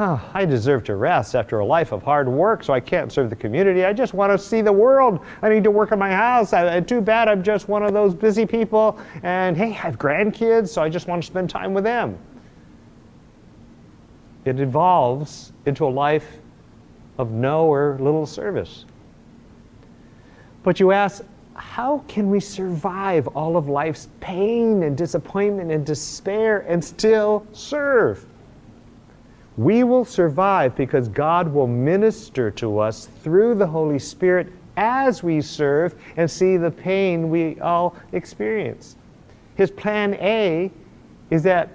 oh, 0.00 0.30
I 0.32 0.44
deserve 0.46 0.84
to 0.84 0.96
rest 0.96 1.34
after 1.34 1.58
a 1.58 1.64
life 1.64 1.92
of 1.92 2.02
hard 2.02 2.28
work, 2.28 2.64
so 2.64 2.72
I 2.72 2.80
can't 2.80 3.12
serve 3.12 3.28
the 3.28 3.36
community. 3.36 3.84
I 3.84 3.92
just 3.92 4.14
want 4.14 4.32
to 4.32 4.38
see 4.38 4.62
the 4.62 4.72
world. 4.72 5.20
I 5.42 5.50
need 5.50 5.62
to 5.64 5.70
work 5.70 5.92
on 5.92 5.98
my 5.98 6.10
house. 6.10 6.52
I, 6.52 6.80
too 6.80 7.00
bad 7.00 7.28
I'm 7.28 7.42
just 7.42 7.68
one 7.68 7.82
of 7.82 7.92
those 7.92 8.14
busy 8.14 8.46
people. 8.46 8.98
And 9.22 9.56
hey, 9.56 9.70
I 9.70 9.72
have 9.72 9.98
grandkids, 9.98 10.68
so 10.68 10.82
I 10.82 10.88
just 10.88 11.06
want 11.06 11.22
to 11.22 11.26
spend 11.26 11.50
time 11.50 11.74
with 11.74 11.84
them. 11.84 12.18
It 14.46 14.58
evolves 14.58 15.52
into 15.66 15.84
a 15.84 15.90
life 15.90 16.38
of 17.18 17.32
no 17.32 17.66
or 17.66 17.98
little 18.00 18.24
service. 18.24 18.86
But 20.62 20.80
you 20.80 20.92
ask, 20.92 21.22
how 21.54 22.04
can 22.08 22.30
we 22.30 22.40
survive 22.40 23.26
all 23.28 23.56
of 23.56 23.68
life's 23.68 24.08
pain 24.20 24.82
and 24.82 24.96
disappointment 24.96 25.70
and 25.70 25.84
despair 25.84 26.60
and 26.60 26.84
still 26.84 27.46
serve? 27.52 28.26
We 29.56 29.84
will 29.84 30.04
survive 30.04 30.74
because 30.76 31.08
God 31.08 31.52
will 31.52 31.66
minister 31.66 32.50
to 32.52 32.78
us 32.78 33.06
through 33.22 33.56
the 33.56 33.66
Holy 33.66 33.98
Spirit 33.98 34.52
as 34.76 35.22
we 35.22 35.40
serve 35.40 35.94
and 36.16 36.30
see 36.30 36.56
the 36.56 36.70
pain 36.70 37.28
we 37.28 37.60
all 37.60 37.94
experience. 38.12 38.96
His 39.56 39.70
plan 39.70 40.14
A 40.14 40.70
is 41.28 41.42
that 41.42 41.68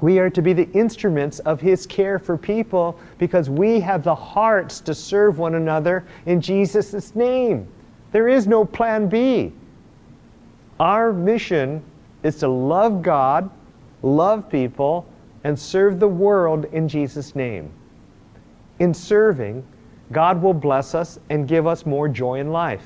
we 0.00 0.18
are 0.18 0.30
to 0.30 0.42
be 0.42 0.52
the 0.52 0.68
instruments 0.72 1.38
of 1.40 1.60
His 1.60 1.86
care 1.86 2.18
for 2.18 2.36
people 2.36 2.98
because 3.18 3.48
we 3.48 3.78
have 3.80 4.02
the 4.02 4.14
hearts 4.14 4.80
to 4.80 4.94
serve 4.94 5.38
one 5.38 5.54
another 5.54 6.04
in 6.26 6.40
Jesus' 6.40 7.14
name. 7.14 7.68
There 8.14 8.28
is 8.28 8.46
no 8.46 8.64
plan 8.64 9.08
B. 9.08 9.52
Our 10.78 11.12
mission 11.12 11.82
is 12.22 12.36
to 12.36 12.48
love 12.48 13.02
God, 13.02 13.50
love 14.02 14.48
people, 14.48 15.04
and 15.42 15.58
serve 15.58 15.98
the 15.98 16.06
world 16.06 16.66
in 16.66 16.86
Jesus' 16.86 17.34
name. 17.34 17.72
In 18.78 18.94
serving, 18.94 19.66
God 20.12 20.40
will 20.40 20.54
bless 20.54 20.94
us 20.94 21.18
and 21.28 21.48
give 21.48 21.66
us 21.66 21.86
more 21.86 22.08
joy 22.08 22.38
in 22.38 22.52
life. 22.52 22.84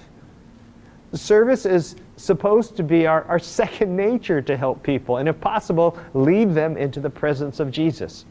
Service 1.12 1.66
is 1.66 1.96
supposed 2.16 2.74
to 2.78 2.82
be 2.82 3.06
our, 3.06 3.24
our 3.24 3.38
second 3.58 3.94
nature 3.94 4.40
to 4.40 4.56
help 4.56 4.82
people, 4.82 5.18
and 5.18 5.28
if 5.28 5.38
possible, 5.42 5.98
lead 6.14 6.54
them 6.54 6.78
into 6.78 7.00
the 7.00 7.10
presence 7.10 7.60
of 7.60 7.70
Jesus. 7.70 8.24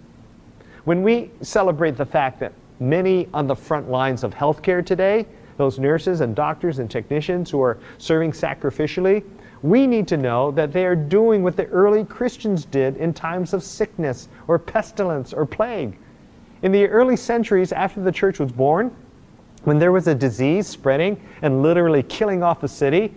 When 0.85 1.03
we 1.03 1.29
celebrate 1.41 1.95
the 1.95 2.07
fact 2.07 2.39
that 2.39 2.53
many 2.79 3.29
on 3.35 3.45
the 3.45 3.55
front 3.55 3.87
lines 3.87 4.23
of 4.23 4.33
healthcare 4.33 4.83
today 4.83 5.27
those 5.57 5.79
nurses 5.79 6.21
and 6.21 6.35
doctors 6.35 6.79
and 6.79 6.89
technicians 6.89 7.49
who 7.49 7.61
are 7.61 7.79
serving 7.97 8.31
sacrificially, 8.31 9.23
we 9.63 9.87
need 9.87 10.07
to 10.07 10.17
know 10.17 10.51
that 10.51 10.71
they 10.71 10.85
are 10.85 10.95
doing 10.95 11.43
what 11.43 11.57
the 11.57 11.65
early 11.65 12.05
Christians 12.05 12.63
did 12.65 12.97
in 12.97 13.13
times 13.13 13.53
of 13.53 13.63
sickness 13.63 14.29
or 14.47 14.59
pestilence 14.59 15.33
or 15.33 15.45
plague. 15.45 15.97
In 16.61 16.71
the 16.71 16.87
early 16.87 17.15
centuries 17.15 17.71
after 17.71 18.01
the 18.01 18.11
church 18.11 18.39
was 18.39 18.51
born, 18.51 18.95
when 19.63 19.79
there 19.79 19.91
was 19.91 20.07
a 20.07 20.15
disease 20.15 20.67
spreading 20.67 21.19
and 21.41 21.61
literally 21.61 22.03
killing 22.03 22.43
off 22.43 22.63
a 22.63 22.67
city, 22.67 23.13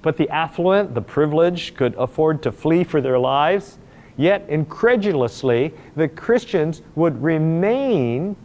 but 0.00 0.16
the 0.16 0.28
affluent, 0.30 0.94
the 0.94 1.02
privileged, 1.02 1.76
could 1.76 1.94
afford 1.96 2.42
to 2.42 2.52
flee 2.52 2.82
for 2.84 3.00
their 3.00 3.18
lives, 3.18 3.78
yet 4.16 4.44
incredulously 4.48 5.72
the 5.96 6.08
Christians 6.08 6.82
would 6.94 7.22
remain 7.22 8.36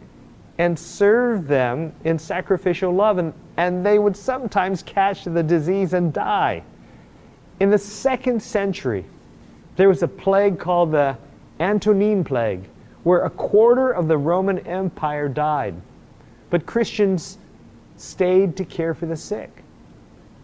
and 0.58 0.76
serve 0.76 1.46
them 1.46 1.92
in 2.04 2.18
sacrificial 2.18 2.92
love, 2.92 3.18
and, 3.18 3.32
and 3.56 3.86
they 3.86 3.98
would 3.98 4.16
sometimes 4.16 4.82
catch 4.82 5.24
the 5.24 5.42
disease 5.42 5.92
and 5.92 6.12
die. 6.12 6.62
In 7.60 7.70
the 7.70 7.78
second 7.78 8.42
century, 8.42 9.04
there 9.76 9.88
was 9.88 10.02
a 10.02 10.08
plague 10.08 10.58
called 10.58 10.92
the 10.92 11.16
Antonine 11.60 12.24
Plague, 12.24 12.64
where 13.04 13.24
a 13.24 13.30
quarter 13.30 13.90
of 13.90 14.08
the 14.08 14.18
Roman 14.18 14.58
Empire 14.60 15.28
died. 15.28 15.74
But 16.50 16.66
Christians 16.66 17.38
stayed 17.96 18.56
to 18.56 18.64
care 18.64 18.94
for 18.94 19.06
the 19.06 19.16
sick. 19.16 19.62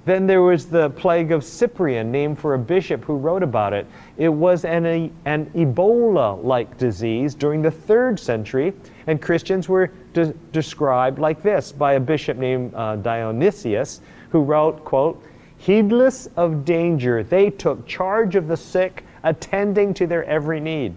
Then 0.05 0.27
there 0.27 0.43
was 0.43 0.67
the 0.67 0.91
plague 0.91 1.33
of 1.33 1.43
Cyprian, 1.43 2.11
named 2.11 2.39
for 2.39 2.55
a 2.55 2.59
bishop 2.59 3.05
who 3.05 3.17
wrote 3.17 3.43
about 3.43 3.73
it. 3.73 3.87
It 4.19 4.29
was 4.29 4.67
an, 4.67 4.85
an 5.25 5.47
Ebola 5.55 6.43
like 6.45 6.77
disease 6.77 7.35
during 7.35 7.63
the 7.63 7.71
third 7.71 8.21
century, 8.21 8.75
and 9.07 9.21
Christians 9.21 9.69
were 9.69 9.91
de- 10.13 10.35
described 10.53 11.19
like 11.19 11.43
this 11.43 11.73
by 11.73 11.95
a 11.95 12.01
bishop 12.01 12.37
named 12.37 12.75
uh, 12.75 12.97
Dionysius, 12.97 14.03
who 14.29 14.43
wrote, 14.43 14.85
quote, 14.85 15.23
Heedless 15.57 16.29
of 16.37 16.67
danger, 16.67 17.23
they 17.23 17.49
took 17.49 17.87
charge 17.87 18.37
of 18.37 18.49
the 18.49 18.57
sick, 18.57 19.05
attending 19.23 19.95
to 19.95 20.07
their 20.07 20.25
every 20.25 20.61
need. 20.61 20.95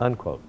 Unquote. 0.00 0.40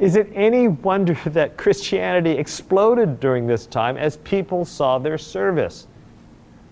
Is 0.00 0.16
it 0.16 0.28
any 0.34 0.66
wonder 0.66 1.14
that 1.26 1.56
Christianity 1.56 2.32
exploded 2.32 3.20
during 3.20 3.46
this 3.46 3.66
time 3.66 3.96
as 3.96 4.16
people 4.18 4.64
saw 4.64 4.98
their 4.98 5.18
service? 5.18 5.86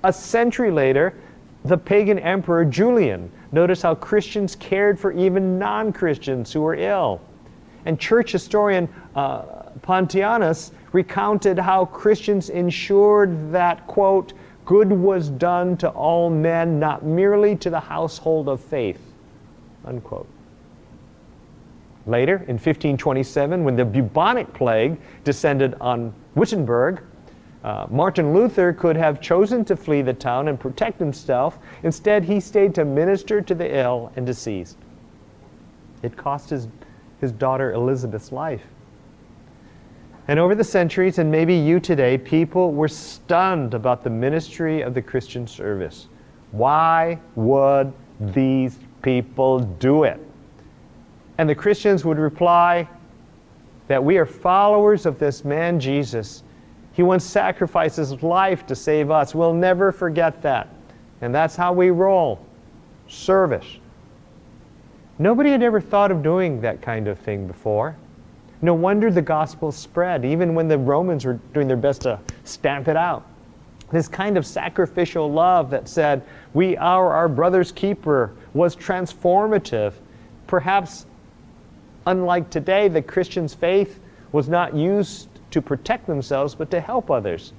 A 0.04 0.12
century 0.12 0.70
later, 0.70 1.14
the 1.64 1.76
pagan 1.76 2.18
emperor 2.18 2.64
Julian 2.64 3.30
noticed 3.50 3.82
how 3.82 3.94
Christians 3.94 4.54
cared 4.54 4.98
for 4.98 5.12
even 5.12 5.58
non 5.58 5.92
Christians 5.92 6.52
who 6.52 6.62
were 6.62 6.74
ill. 6.74 7.20
And 7.84 7.98
church 7.98 8.32
historian 8.32 8.88
uh, 9.14 9.42
Pontianus 9.82 10.72
recounted 10.92 11.58
how 11.58 11.84
Christians 11.86 12.50
ensured 12.50 13.52
that, 13.52 13.86
quote, 13.86 14.32
good 14.64 14.90
was 14.90 15.30
done 15.30 15.76
to 15.78 15.88
all 15.90 16.30
men, 16.30 16.78
not 16.78 17.04
merely 17.04 17.56
to 17.56 17.70
the 17.70 17.80
household 17.80 18.48
of 18.48 18.60
faith, 18.60 19.00
unquote. 19.84 20.28
Later, 22.06 22.36
in 22.36 22.54
1527, 22.56 23.64
when 23.64 23.76
the 23.76 23.84
bubonic 23.84 24.52
plague 24.54 24.98
descended 25.24 25.74
on 25.80 26.14
Wittenberg, 26.34 27.02
uh, 27.64 27.86
Martin 27.90 28.32
Luther 28.32 28.72
could 28.72 28.96
have 28.96 29.20
chosen 29.20 29.64
to 29.64 29.76
flee 29.76 30.02
the 30.02 30.14
town 30.14 30.48
and 30.48 30.58
protect 30.58 30.98
himself. 30.98 31.58
Instead, 31.82 32.24
he 32.24 32.38
stayed 32.38 32.74
to 32.76 32.84
minister 32.84 33.40
to 33.40 33.54
the 33.54 33.76
ill 33.76 34.12
and 34.16 34.24
deceased. 34.24 34.78
It 36.02 36.16
cost 36.16 36.50
his, 36.50 36.68
his 37.20 37.32
daughter 37.32 37.72
Elizabeth's 37.72 38.30
life. 38.30 38.62
And 40.28 40.38
over 40.38 40.54
the 40.54 40.62
centuries, 40.62 41.18
and 41.18 41.30
maybe 41.30 41.54
you 41.54 41.80
today, 41.80 42.18
people 42.18 42.72
were 42.72 42.88
stunned 42.88 43.74
about 43.74 44.04
the 44.04 44.10
ministry 44.10 44.82
of 44.82 44.94
the 44.94 45.02
Christian 45.02 45.46
service. 45.46 46.08
Why 46.52 47.18
would 47.34 47.92
these 48.20 48.78
people 49.02 49.60
do 49.60 50.04
it? 50.04 50.20
And 51.38 51.48
the 51.48 51.54
Christians 51.54 52.04
would 52.04 52.18
reply 52.18 52.88
that 53.88 54.04
we 54.04 54.18
are 54.18 54.26
followers 54.26 55.06
of 55.06 55.18
this 55.18 55.44
man 55.44 55.80
Jesus 55.80 56.42
he 56.98 57.04
once 57.04 57.22
sacrificed 57.24 57.96
his 57.96 58.24
life 58.24 58.66
to 58.66 58.74
save 58.74 59.08
us. 59.08 59.32
We'll 59.32 59.54
never 59.54 59.92
forget 59.92 60.42
that. 60.42 60.68
And 61.20 61.32
that's 61.32 61.54
how 61.54 61.72
we 61.72 61.90
roll 61.90 62.44
service. 63.06 63.78
Nobody 65.16 65.52
had 65.52 65.62
ever 65.62 65.80
thought 65.80 66.10
of 66.10 66.24
doing 66.24 66.60
that 66.62 66.82
kind 66.82 67.06
of 67.06 67.16
thing 67.20 67.46
before. 67.46 67.96
No 68.62 68.74
wonder 68.74 69.12
the 69.12 69.22
gospel 69.22 69.70
spread, 69.70 70.24
even 70.24 70.56
when 70.56 70.66
the 70.66 70.76
Romans 70.76 71.24
were 71.24 71.38
doing 71.54 71.68
their 71.68 71.76
best 71.76 72.00
to 72.00 72.18
stamp 72.42 72.88
it 72.88 72.96
out. 72.96 73.24
This 73.92 74.08
kind 74.08 74.36
of 74.36 74.44
sacrificial 74.44 75.30
love 75.30 75.70
that 75.70 75.88
said, 75.88 76.24
We 76.52 76.76
are 76.78 77.12
our 77.12 77.28
brother's 77.28 77.70
keeper, 77.70 78.34
was 78.54 78.74
transformative. 78.74 79.92
Perhaps, 80.48 81.06
unlike 82.08 82.50
today, 82.50 82.88
the 82.88 83.02
Christian's 83.02 83.54
faith 83.54 84.00
was 84.32 84.48
not 84.48 84.74
used 84.74 85.28
to 85.50 85.62
protect 85.62 86.06
themselves, 86.06 86.54
but 86.54 86.70
to 86.70 86.80
help 86.80 87.10
others. 87.10 87.52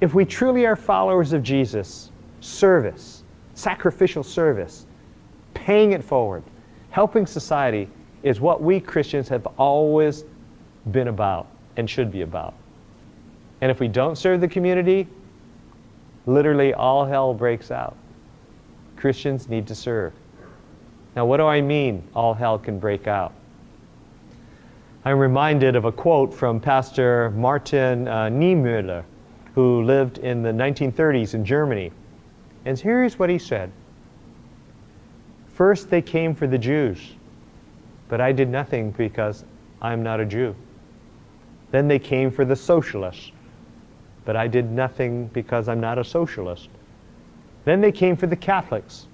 If 0.00 0.14
we 0.14 0.24
truly 0.24 0.66
are 0.66 0.76
followers 0.76 1.32
of 1.32 1.42
Jesus, 1.42 2.10
service, 2.40 3.24
sacrificial 3.54 4.22
service, 4.22 4.86
paying 5.54 5.92
it 5.92 6.02
forward, 6.02 6.42
helping 6.90 7.26
society 7.26 7.88
is 8.22 8.40
what 8.40 8.62
we 8.62 8.80
Christians 8.80 9.28
have 9.28 9.46
always 9.58 10.24
been 10.90 11.08
about 11.08 11.46
and 11.76 11.88
should 11.88 12.10
be 12.10 12.22
about. 12.22 12.54
And 13.60 13.70
if 13.70 13.80
we 13.80 13.88
don't 13.88 14.16
serve 14.16 14.40
the 14.40 14.48
community, 14.48 15.06
literally 16.26 16.74
all 16.74 17.04
hell 17.04 17.32
breaks 17.32 17.70
out. 17.70 17.96
Christians 18.96 19.48
need 19.48 19.66
to 19.68 19.74
serve. 19.74 20.12
Now, 21.14 21.26
what 21.26 21.36
do 21.36 21.46
I 21.46 21.60
mean 21.60 22.02
all 22.14 22.34
hell 22.34 22.58
can 22.58 22.78
break 22.78 23.06
out? 23.06 23.32
I'm 25.04 25.18
reminded 25.18 25.74
of 25.74 25.84
a 25.84 25.90
quote 25.90 26.32
from 26.32 26.60
Pastor 26.60 27.30
Martin 27.30 28.06
uh, 28.06 28.28
Niemöller, 28.28 29.02
who 29.52 29.82
lived 29.82 30.18
in 30.18 30.42
the 30.42 30.52
1930s 30.52 31.34
in 31.34 31.44
Germany. 31.44 31.90
And 32.64 32.78
here's 32.78 33.18
what 33.18 33.28
he 33.28 33.36
said 33.36 33.72
First, 35.54 35.90
they 35.90 36.02
came 36.02 36.36
for 36.36 36.46
the 36.46 36.56
Jews, 36.56 37.14
but 38.08 38.20
I 38.20 38.30
did 38.30 38.48
nothing 38.48 38.92
because 38.92 39.44
I'm 39.80 40.04
not 40.04 40.20
a 40.20 40.24
Jew. 40.24 40.54
Then 41.72 41.88
they 41.88 41.98
came 41.98 42.30
for 42.30 42.44
the 42.44 42.54
socialists, 42.54 43.32
but 44.24 44.36
I 44.36 44.46
did 44.46 44.70
nothing 44.70 45.26
because 45.28 45.68
I'm 45.68 45.80
not 45.80 45.98
a 45.98 46.04
socialist. 46.04 46.68
Then 47.64 47.80
they 47.80 47.90
came 47.90 48.16
for 48.16 48.28
the 48.28 48.36
Catholics, 48.36 49.08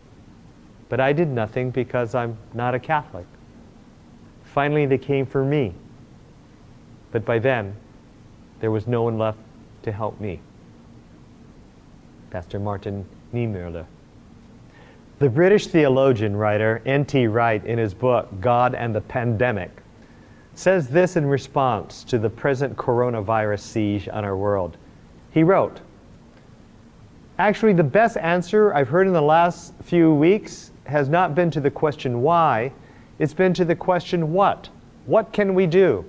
but 0.91 1.01
I 1.01 1.15
did 1.15 1.29
nothing 1.29 1.71
because 1.71 2.15
I'm 2.15 2.37
not 2.53 2.75
a 2.75 2.79
Catholic. 2.79 3.25
Finally, 4.53 4.87
they 4.87 4.99
came 4.99 5.27
for 5.27 5.45
me. 5.45 5.75
But 7.13 7.25
by 7.25 7.39
then, 7.39 7.75
there 8.61 8.71
was 8.71 8.87
no 8.87 9.03
one 9.03 9.19
left 9.19 9.39
to 9.83 9.93
help 9.93 10.21
me. 10.21 10.41
Pastor 12.31 12.59
Martin 12.59 13.07
Niemöller. 13.33 13.87
The 15.19 15.29
British 15.29 15.67
theologian 15.67 16.37
writer 16.37 16.83
N.T. 16.87 17.27
Wright, 17.27 17.65
in 17.65 17.79
his 17.79 17.95
book 17.95 18.29
God 18.41 18.75
and 18.75 18.95
the 18.95 19.01
Pandemic, 19.01 19.71
says 20.55 20.89
this 20.89 21.17
in 21.17 21.27
response 21.27 22.05
to 22.05 22.19
the 22.19 22.31
present 22.31 22.77
coronavirus 22.77 23.61
siege 23.61 24.09
on 24.09 24.25
our 24.25 24.37
world. 24.37 24.77
He 25.31 25.43
wrote, 25.43 25.81
Actually, 27.39 27.73
the 27.73 27.85
best 27.85 28.17
answer 28.17 28.75
I've 28.75 28.89
heard 28.89 29.07
in 29.07 29.13
the 29.13 29.23
last 29.23 29.73
few 29.83 30.13
weeks 30.13 30.73
has 30.85 31.09
not 31.09 31.35
been 31.35 31.51
to 31.53 31.61
the 31.61 31.71
question 31.71 32.23
why, 32.23 32.73
it's 33.19 33.35
been 33.35 33.55
to 33.55 33.65
the 33.65 33.75
question 33.75 34.33
what. 34.33 34.69
What 35.07 35.33
can 35.33 35.55
we 35.55 35.67
do? 35.67 36.05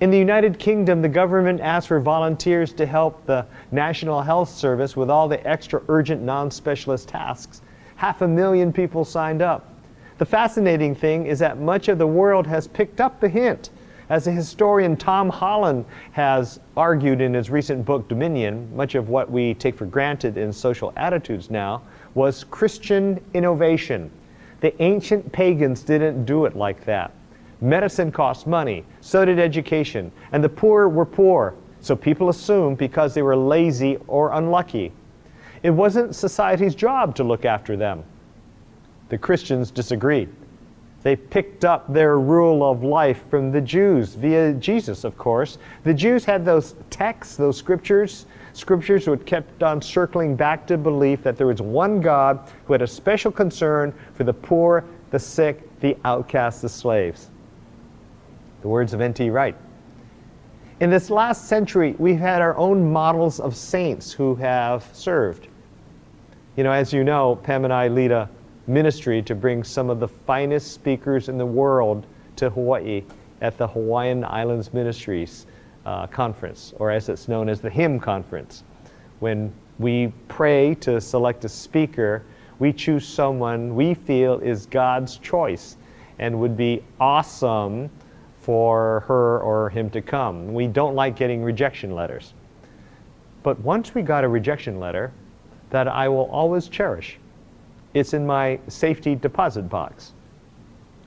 In 0.00 0.10
the 0.10 0.18
United 0.18 0.58
Kingdom, 0.58 1.00
the 1.00 1.08
government 1.08 1.60
asked 1.60 1.88
for 1.88 2.00
volunteers 2.00 2.72
to 2.74 2.84
help 2.84 3.24
the 3.24 3.46
National 3.72 4.20
Health 4.20 4.50
Service 4.50 4.96
with 4.96 5.08
all 5.08 5.26
the 5.26 5.46
extra 5.46 5.82
urgent 5.88 6.22
non 6.22 6.50
specialist 6.50 7.08
tasks. 7.08 7.62
Half 7.94 8.20
a 8.20 8.28
million 8.28 8.72
people 8.72 9.04
signed 9.04 9.40
up. 9.40 9.72
The 10.18 10.26
fascinating 10.26 10.94
thing 10.94 11.26
is 11.26 11.38
that 11.38 11.58
much 11.58 11.88
of 11.88 11.98
the 11.98 12.06
world 12.06 12.46
has 12.46 12.66
picked 12.66 13.00
up 13.00 13.20
the 13.20 13.28
hint. 13.28 13.70
As 14.08 14.24
the 14.24 14.32
historian 14.32 14.96
Tom 14.96 15.28
Holland 15.28 15.84
has 16.12 16.60
argued 16.76 17.20
in 17.20 17.34
his 17.34 17.50
recent 17.50 17.84
book 17.84 18.06
Dominion, 18.08 18.74
much 18.76 18.94
of 18.94 19.08
what 19.08 19.30
we 19.30 19.54
take 19.54 19.74
for 19.74 19.86
granted 19.86 20.36
in 20.36 20.52
social 20.52 20.92
attitudes 20.96 21.50
now 21.50 21.82
was 22.14 22.44
Christian 22.44 23.20
innovation. 23.34 24.10
The 24.60 24.80
ancient 24.82 25.32
pagans 25.32 25.82
didn't 25.82 26.24
do 26.24 26.46
it 26.46 26.56
like 26.56 26.84
that. 26.84 27.12
Medicine 27.60 28.12
cost 28.12 28.46
money, 28.46 28.84
so 29.00 29.24
did 29.24 29.38
education, 29.38 30.12
and 30.32 30.42
the 30.44 30.48
poor 30.48 30.88
were 30.88 31.06
poor, 31.06 31.54
so 31.80 31.96
people 31.96 32.28
assumed 32.28 32.78
because 32.78 33.14
they 33.14 33.22
were 33.22 33.36
lazy 33.36 33.98
or 34.08 34.32
unlucky. 34.32 34.92
It 35.62 35.70
wasn't 35.70 36.14
society's 36.14 36.74
job 36.74 37.14
to 37.16 37.24
look 37.24 37.44
after 37.44 37.76
them. 37.76 38.04
The 39.08 39.18
Christians 39.18 39.70
disagreed. 39.70 40.28
They 41.06 41.14
picked 41.14 41.64
up 41.64 41.92
their 41.92 42.18
rule 42.18 42.68
of 42.68 42.82
life 42.82 43.22
from 43.30 43.52
the 43.52 43.60
Jews 43.60 44.16
via 44.16 44.52
Jesus, 44.54 45.04
of 45.04 45.16
course. 45.16 45.56
The 45.84 45.94
Jews 45.94 46.24
had 46.24 46.44
those 46.44 46.74
texts, 46.90 47.36
those 47.36 47.56
scriptures, 47.56 48.26
scriptures 48.54 49.04
had 49.04 49.24
kept 49.24 49.62
on 49.62 49.80
circling 49.80 50.34
back 50.34 50.66
to 50.66 50.76
belief 50.76 51.22
that 51.22 51.36
there 51.36 51.46
was 51.46 51.62
one 51.62 52.00
God 52.00 52.50
who 52.64 52.72
had 52.72 52.82
a 52.82 52.88
special 52.88 53.30
concern 53.30 53.94
for 54.14 54.24
the 54.24 54.32
poor, 54.32 54.84
the 55.12 55.18
sick, 55.20 55.78
the 55.78 55.96
outcasts, 56.04 56.62
the 56.62 56.68
slaves. 56.68 57.30
The 58.62 58.68
words 58.68 58.92
of 58.92 59.00
N.T. 59.00 59.30
Wright. 59.30 59.54
In 60.80 60.90
this 60.90 61.08
last 61.08 61.46
century, 61.46 61.94
we've 62.00 62.18
had 62.18 62.42
our 62.42 62.56
own 62.56 62.92
models 62.92 63.38
of 63.38 63.54
saints 63.54 64.10
who 64.10 64.34
have 64.34 64.84
served. 64.92 65.46
You 66.56 66.64
know, 66.64 66.72
as 66.72 66.92
you 66.92 67.04
know, 67.04 67.36
Pam 67.36 67.62
and 67.62 67.72
I 67.72 67.86
lead 67.86 68.10
a 68.10 68.28
ministry 68.66 69.22
to 69.22 69.34
bring 69.34 69.64
some 69.64 69.90
of 69.90 70.00
the 70.00 70.08
finest 70.08 70.72
speakers 70.72 71.28
in 71.28 71.38
the 71.38 71.46
world 71.46 72.06
to 72.36 72.50
Hawaii 72.50 73.04
at 73.40 73.56
the 73.58 73.66
Hawaiian 73.66 74.24
Islands 74.24 74.72
Ministries 74.72 75.46
uh, 75.84 76.06
Conference, 76.06 76.74
or 76.78 76.90
as 76.90 77.08
it's 77.08 77.28
known 77.28 77.48
as 77.48 77.60
the 77.60 77.70
HIM 77.70 78.00
Conference. 78.00 78.64
When 79.20 79.52
we 79.78 80.12
pray 80.28 80.74
to 80.76 81.00
select 81.00 81.44
a 81.44 81.48
speaker, 81.48 82.24
we 82.58 82.72
choose 82.72 83.06
someone 83.06 83.74
we 83.74 83.94
feel 83.94 84.38
is 84.40 84.66
God's 84.66 85.18
choice. 85.18 85.76
and 86.18 86.38
would 86.40 86.56
be 86.56 86.82
awesome 87.00 87.90
for 88.40 89.00
her 89.06 89.40
or 89.40 89.70
him 89.70 89.90
to 89.90 90.00
come. 90.00 90.52
We 90.54 90.66
don't 90.66 90.94
like 90.94 91.16
getting 91.16 91.42
rejection 91.42 91.94
letters. 91.94 92.34
But 93.42 93.60
once 93.60 93.94
we 93.94 94.02
got 94.02 94.24
a 94.24 94.28
rejection 94.28 94.80
letter 94.80 95.12
that 95.70 95.88
I 95.88 96.08
will 96.08 96.28
always 96.30 96.68
cherish, 96.68 97.18
it's 97.96 98.12
in 98.12 98.26
my 98.26 98.60
safety 98.68 99.14
deposit 99.14 99.70
box. 99.70 100.12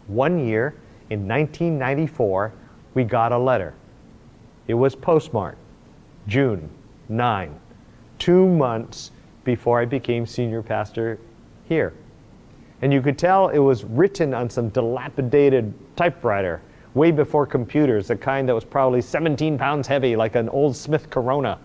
One 0.07 0.39
year 0.39 0.73
in 1.11 1.27
1994, 1.27 2.51
we 2.95 3.03
got 3.03 3.31
a 3.31 3.37
letter. 3.37 3.75
It 4.67 4.73
was 4.73 4.95
postmarked 4.95 5.59
June 6.27 6.67
9, 7.07 7.59
two 8.17 8.47
months 8.47 9.11
before 9.43 9.79
I 9.79 9.85
became 9.85 10.25
senior 10.25 10.63
pastor 10.63 11.19
here. 11.67 11.93
And 12.81 12.91
you 12.91 13.03
could 13.03 13.19
tell 13.19 13.49
it 13.49 13.59
was 13.59 13.83
written 13.83 14.33
on 14.33 14.49
some 14.49 14.69
dilapidated 14.69 15.71
typewriter 15.95 16.59
way 16.95 17.11
before 17.11 17.45
computers, 17.45 18.07
the 18.07 18.15
kind 18.15 18.49
that 18.49 18.55
was 18.55 18.65
probably 18.65 19.01
17 19.01 19.59
pounds 19.59 19.87
heavy, 19.87 20.15
like 20.15 20.33
an 20.33 20.49
old 20.49 20.75
Smith 20.75 21.11
Corona. 21.11 21.59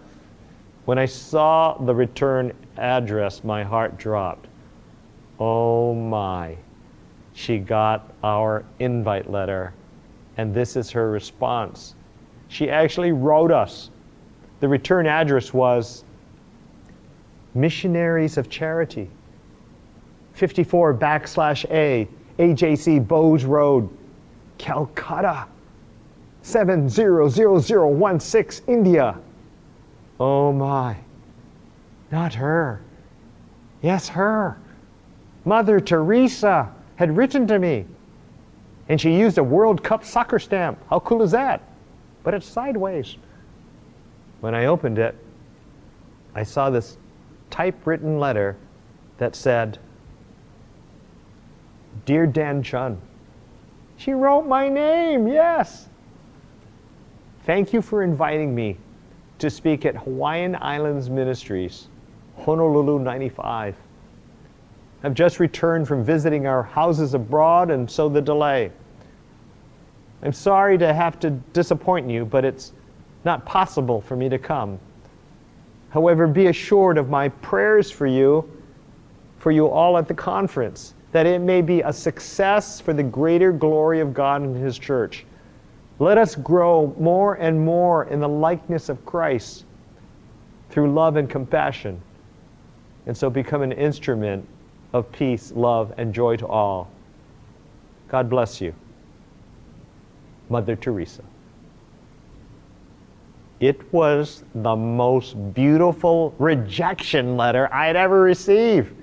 When 0.85 0.99
I 0.99 1.07
saw 1.07 1.79
the 1.79 1.95
return 1.95 2.53
address, 2.77 3.43
my 3.43 3.65
heart 3.65 3.97
dropped. 3.97 4.49
Oh 5.39 5.95
my. 5.95 6.57
She 7.33 7.59
got 7.59 8.13
our 8.23 8.65
invite 8.79 9.31
letter, 9.31 9.73
and 10.37 10.55
this 10.55 10.77
is 10.77 10.91
her 10.91 11.11
response. 11.11 11.95
She 12.49 12.69
actually 12.71 13.13
wrote 13.13 13.51
us. 13.51 13.91
The 14.61 14.69
return 14.69 15.07
address 15.07 15.53
was 15.53 16.05
Missionaries 17.55 18.39
of 18.39 18.49
Charity, 18.49 19.11
54 20.35 20.95
backslash 20.95 21.69
A, 21.71 22.09
AJC 22.39 23.05
Bose 23.07 23.45
Road, 23.45 23.91
Calcutta, 24.59 25.47
700016, 26.43 28.65
India. 28.69 29.19
Oh 30.21 30.53
my, 30.53 30.97
not 32.13 32.35
her. 32.35 32.81
Yes, 33.83 34.07
her. 34.09 34.57
Mother 35.45 35.81
Teresa 35.81 36.73
had 36.97 37.17
written 37.17 37.47
to 37.47 37.59
me. 37.59 37.87
And 38.89 39.01
she 39.01 39.15
used 39.15 39.39
a 39.39 39.43
World 39.43 39.83
Cup 39.83 40.05
soccer 40.05 40.39
stamp. 40.39 40.79
How 40.91 41.01
cool 41.01 41.23
is 41.23 41.31
that? 41.31 41.63
But 42.23 42.35
it's 42.35 42.47
sideways. 42.47 43.17
When 44.41 44.55
I 44.55 44.67
opened 44.67 44.99
it, 44.99 45.17
I 46.35 46.43
saw 46.43 46.71
this 46.71 46.99
typewritten 47.51 48.19
letter 48.19 48.57
that 49.19 49.37
said, 49.37 49.79
Dear 52.05 52.27
Dan 52.27 52.63
Chun, 52.63 53.01
she 53.97 54.13
wrote 54.13 54.43
my 54.43 54.69
name, 54.69 55.29
yes. 55.29 55.89
Thank 57.45 57.73
you 57.73 57.81
for 57.81 58.03
inviting 58.03 58.55
me 58.55 58.77
to 59.39 59.49
speak 59.49 59.87
at 59.87 59.97
Hawaiian 59.97 60.57
Islands 60.61 61.09
Ministries, 61.09 61.89
Honolulu 62.39 62.99
95. 62.99 63.77
I've 65.05 65.13
just 65.13 65.39
returned 65.39 65.87
from 65.87 66.03
visiting 66.03 66.47
our 66.47 66.63
houses 66.63 67.13
abroad, 67.13 67.71
and 67.71 67.91
so 67.91 68.09
the 68.09 68.23
delay. 68.23 68.73
I'm 70.23 70.33
sorry 70.33 70.79
to 70.79 70.95
have 70.95 71.21
to 71.21 71.29
disappoint 71.29 72.09
you, 72.09 72.25
but 72.25 72.43
it's 72.43 72.73
not 73.23 73.45
possible 73.45 74.01
for 74.01 74.17
me 74.17 74.31
to 74.31 74.39
come. 74.39 74.79
However, 75.91 76.27
be 76.27 76.47
assured 76.47 76.97
of 76.97 77.11
my 77.11 77.29
prayers 77.29 77.91
for 77.91 78.07
you, 78.07 78.51
for 79.37 79.51
you 79.51 79.69
all 79.69 79.99
at 79.99 80.09
the 80.09 80.15
conference, 80.15 80.95
that 81.13 81.27
it 81.27 81.43
may 81.43 81.61
be 81.61 81.83
a 81.83 81.93
success 81.93 82.81
for 82.81 82.95
the 82.95 83.03
greater 83.03 83.53
glory 83.53 84.01
of 84.01 84.15
God 84.15 84.41
and 84.41 84.57
His 84.57 84.79
church. 84.79 85.27
Let 85.99 86.17
us 86.17 86.35
grow 86.35 86.97
more 86.99 87.35
and 87.35 87.63
more 87.63 88.07
in 88.07 88.21
the 88.21 88.29
likeness 88.29 88.89
of 88.89 89.05
Christ 89.05 89.67
through 90.71 90.95
love 90.95 91.17
and 91.17 91.29
compassion, 91.29 92.01
and 93.05 93.15
so 93.15 93.29
become 93.29 93.61
an 93.61 93.73
instrument 93.73 94.49
of 94.95 95.11
peace, 95.11 95.53
love, 95.55 95.93
and 95.99 96.15
joy 96.15 96.37
to 96.37 96.47
all. 96.47 96.89
God 98.09 98.31
bless 98.31 98.61
you. 98.61 98.73
Mother 100.49 100.77
Teresa. 100.77 101.25
It 103.59 103.93
was 103.93 104.45
the 104.55 104.77
most 104.77 105.53
beautiful 105.53 106.35
rejection 106.39 107.37
letter 107.37 107.69
I 107.73 107.87
had 107.87 107.97
ever 107.97 108.21
received. 108.21 108.95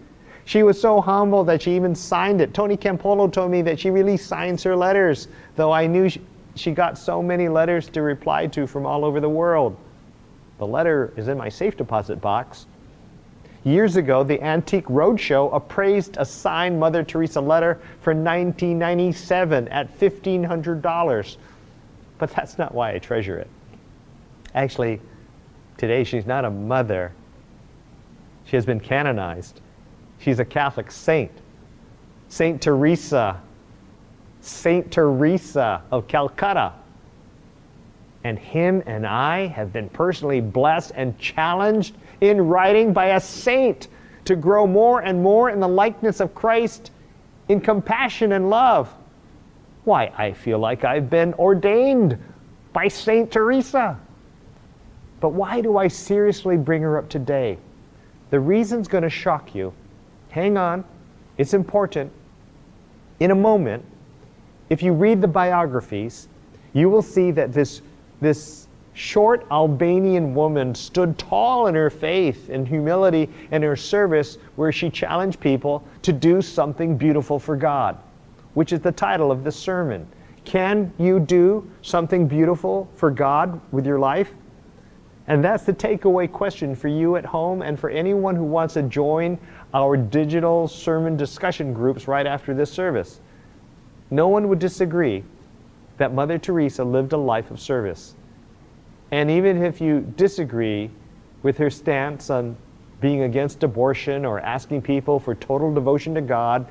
She 0.46 0.64
was 0.64 0.80
so 0.80 1.02
humble 1.02 1.44
that 1.44 1.62
she 1.62 1.76
even 1.76 1.94
signed 1.94 2.42
it. 2.42 2.54
Tony 2.54 2.78
Campolo 2.78 3.32
told 3.32 3.52
me 3.52 3.62
that 3.64 3.80
she 3.80 3.90
really 3.90 4.18
signs 4.18 4.64
her 4.64 4.76
letters, 4.76 5.28
though 5.56 5.72
I 5.72 5.88
knew 5.88 6.10
she, 6.10 6.22
she 6.56 6.72
got 6.72 6.98
so 6.98 7.22
many 7.22 7.50
letters 7.50 7.90
to 7.90 8.02
reply 8.02 8.48
to 8.48 8.66
from 8.66 8.86
all 8.86 9.04
over 9.04 9.20
the 9.20 9.30
world. 9.30 9.76
The 10.58 10.68
letter 10.68 11.14
is 11.18 11.28
in 11.28 11.38
my 11.38 11.50
safe 11.50 11.76
deposit 11.76 12.22
box. 12.22 12.66
Years 13.64 13.96
ago, 13.96 14.24
the 14.24 14.42
Antique 14.42 14.88
Roadshow 14.88 15.54
appraised 15.54 16.18
a 16.18 16.26
signed 16.26 16.80
Mother 16.80 17.04
Teresa 17.04 17.40
letter 17.40 17.76
for 18.02 18.14
1997 18.14 19.68
at 19.68 20.00
$1,500. 20.00 21.38
But 22.18 22.32
that's 22.32 22.58
not 22.58 22.74
why 22.74 22.94
I 22.94 22.98
treasure 22.98 23.38
it. 23.38 23.48
Actually, 24.56 25.00
today 25.78 26.04
she's 26.04 26.26
not 26.26 26.44
a 26.44 26.50
mother, 26.50 27.14
she 28.46 28.58
has 28.58 28.66
been 28.66 28.80
canonized. 28.80 29.62
She's 30.20 30.40
a 30.40 30.46
Catholic 30.46 30.92
saint. 30.92 31.32
Saint 32.28 32.62
Teresa, 32.62 33.42
Saint 34.42 34.92
Teresa 34.92 35.82
of 35.92 36.08
Calcutta. 36.08 36.74
And 38.24 38.38
him 38.38 38.84
and 38.86 39.08
I 39.08 39.48
have 39.48 39.72
been 39.72 39.90
personally 39.90 40.42
blessed 40.42 40.92
and 40.96 41.18
challenged 41.18 41.96
in 42.22 42.42
writing 42.42 42.94
by 42.94 43.08
a 43.08 43.20
saint 43.20 43.88
to 44.26 44.36
grow 44.36 44.68
more 44.68 45.02
and 45.02 45.22
more 45.22 45.50
in 45.50 45.60
the 45.60 45.68
likeness 45.68 46.20
of 46.20 46.34
Christ 46.34 46.92
in 47.50 47.60
compassion 47.60 48.32
and 48.32 48.50
love. 48.50 48.94
Why, 49.84 50.14
I 50.18 50.32
feel 50.32 50.60
like 50.60 50.86
I've 50.86 51.10
been 51.10 51.34
ordained 51.34 52.18
by 52.72 52.88
Saint 52.88 53.32
Teresa. 53.32 54.00
But 55.20 55.30
why 55.30 55.62
do 55.62 55.78
I 55.78 55.88
seriously 55.88 56.56
bring 56.56 56.82
her 56.84 56.98
up 56.98 57.10
today? 57.10 57.58
The 58.30 58.40
reason's 58.40 58.88
going 58.88 59.04
to 59.04 59.10
shock 59.10 59.54
you. 59.54 59.74
Hang 60.30 60.58
on, 60.58 60.86
it's 61.38 61.54
important. 61.54 62.12
In 63.20 63.32
a 63.32 63.36
moment, 63.36 63.84
if 64.70 64.82
you 64.82 64.94
read 64.94 65.22
the 65.22 65.28
biographies, 65.28 66.30
you 66.74 66.90
will 66.90 67.02
see 67.02 67.32
that 67.32 67.52
this, 67.52 67.82
this 68.22 68.61
short 68.94 69.46
Albanian 69.52 70.36
woman 70.36 70.76
stood 70.76 71.18
tall 71.18 71.68
in 71.68 71.76
her 71.76 71.90
faith 71.90 72.50
and 72.50 72.68
humility 72.68 73.30
and 73.52 73.64
her 73.64 73.76
service, 73.76 74.38
where 74.56 74.72
she 74.72 74.90
challenged 74.90 75.40
people 75.40 75.84
to 76.02 76.12
do 76.12 76.42
something 76.42 76.98
beautiful 76.98 77.40
for 77.40 77.56
God, 77.56 77.98
which 78.54 78.74
is 78.74 78.80
the 78.82 78.92
title 78.92 79.32
of 79.32 79.44
this 79.44 79.56
sermon. 79.56 80.08
Can 80.44 80.92
you 80.98 81.20
do 81.20 81.70
something 81.82 82.28
beautiful 82.28 82.90
for 82.96 83.12
God 83.12 83.60
with 83.72 83.86
your 83.86 84.00
life? 84.00 84.34
And 85.28 85.44
that's 85.44 85.64
the 85.64 85.74
takeaway 85.74 86.30
question 86.30 86.76
for 86.76 86.88
you 86.88 87.16
at 87.16 87.26
home 87.26 87.62
and 87.62 87.80
for 87.80 87.90
anyone 87.90 88.36
who 88.36 88.44
wants 88.44 88.74
to 88.74 88.84
join 88.84 89.38
our 89.74 89.96
digital 89.96 90.68
sermon 90.68 91.16
discussion 91.16 91.74
groups 91.74 92.08
right 92.08 92.26
after 92.26 92.54
this 92.54 92.72
service. 92.72 93.22
No 94.10 94.28
one 94.28 94.50
would 94.50 94.60
disagree 94.60 95.24
that 95.98 96.14
Mother 96.14 96.38
Teresa 96.38 96.84
lived 96.84 97.14
a 97.14 97.18
life 97.18 97.52
of 97.52 97.62
service. 97.62 98.16
And 99.12 99.30
even 99.30 99.62
if 99.62 99.82
you 99.82 100.02
disagree 100.16 100.90
with 101.44 101.58
her 101.58 101.70
stance 101.70 102.30
on 102.30 102.56
being 103.02 103.24
against 103.24 103.64
abortion 103.64 104.26
or 104.26 104.40
asking 104.40 104.82
people 104.82 105.20
for 105.20 105.36
total 105.36 105.74
devotion 105.74 106.16
to 106.16 106.22
God, 106.22 106.66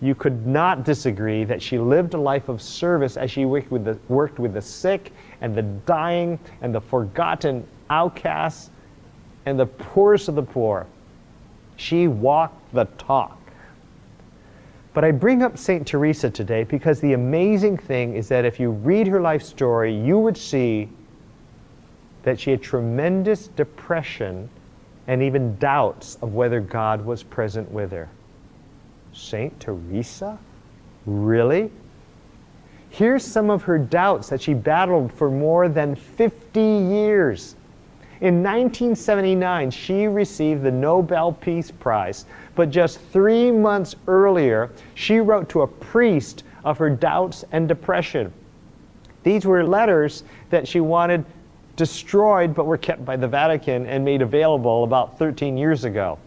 you 0.00 0.14
could 0.14 0.46
not 0.46 0.84
disagree 0.84 1.44
that 1.44 1.62
she 1.62 1.78
lived 1.78 2.14
a 2.14 2.18
life 2.18 2.48
of 2.48 2.60
service 2.60 3.16
as 3.16 3.30
she 3.30 3.44
worked 3.44 3.70
with 3.70 3.84
the, 3.84 3.98
worked 4.08 4.38
with 4.38 4.52
the 4.52 4.60
sick 4.60 5.12
and 5.40 5.54
the 5.54 5.62
dying 5.62 6.38
and 6.60 6.74
the 6.74 6.80
forgotten 6.80 7.66
outcasts 7.88 8.70
and 9.46 9.58
the 9.58 9.66
poorest 9.66 10.28
of 10.28 10.34
the 10.34 10.42
poor. 10.42 10.86
She 11.76 12.08
walked 12.08 12.74
the 12.74 12.84
talk. 12.98 13.38
But 14.92 15.04
I 15.04 15.12
bring 15.12 15.42
up 15.42 15.56
St. 15.58 15.86
Teresa 15.86 16.30
today 16.30 16.64
because 16.64 17.00
the 17.00 17.12
amazing 17.12 17.76
thing 17.76 18.16
is 18.16 18.28
that 18.28 18.44
if 18.44 18.58
you 18.58 18.70
read 18.70 19.06
her 19.06 19.20
life 19.20 19.42
story, 19.42 19.94
you 19.94 20.18
would 20.18 20.36
see 20.36 20.88
that 22.26 22.40
she 22.40 22.50
had 22.50 22.60
tremendous 22.60 23.46
depression 23.46 24.50
and 25.06 25.22
even 25.22 25.56
doubts 25.58 26.18
of 26.22 26.34
whether 26.34 26.60
God 26.60 27.06
was 27.06 27.22
present 27.22 27.70
with 27.70 27.92
her. 27.92 28.08
St. 29.12 29.60
Teresa? 29.60 30.36
Really? 31.06 31.70
Here's 32.90 33.24
some 33.24 33.48
of 33.48 33.62
her 33.62 33.78
doubts 33.78 34.28
that 34.30 34.42
she 34.42 34.54
battled 34.54 35.12
for 35.12 35.30
more 35.30 35.68
than 35.68 35.94
50 35.94 36.60
years. 36.60 37.54
In 38.20 38.42
1979, 38.42 39.70
she 39.70 40.08
received 40.08 40.64
the 40.64 40.72
Nobel 40.72 41.32
Peace 41.32 41.70
Prize, 41.70 42.24
but 42.56 42.70
just 42.70 42.98
three 43.12 43.52
months 43.52 43.94
earlier, 44.08 44.72
she 44.94 45.20
wrote 45.20 45.48
to 45.50 45.62
a 45.62 45.68
priest 45.68 46.42
of 46.64 46.76
her 46.78 46.90
doubts 46.90 47.44
and 47.52 47.68
depression. 47.68 48.32
These 49.22 49.46
were 49.46 49.64
letters 49.64 50.24
that 50.50 50.66
she 50.66 50.80
wanted 50.80 51.24
destroyed 51.76 52.54
but 52.54 52.64
were 52.66 52.78
kept 52.78 53.04
by 53.04 53.16
the 53.16 53.28
Vatican 53.28 53.86
and 53.86 54.04
made 54.04 54.22
available 54.22 54.84
about 54.84 55.18
13 55.18 55.56
years 55.56 55.84
ago. 55.84 56.18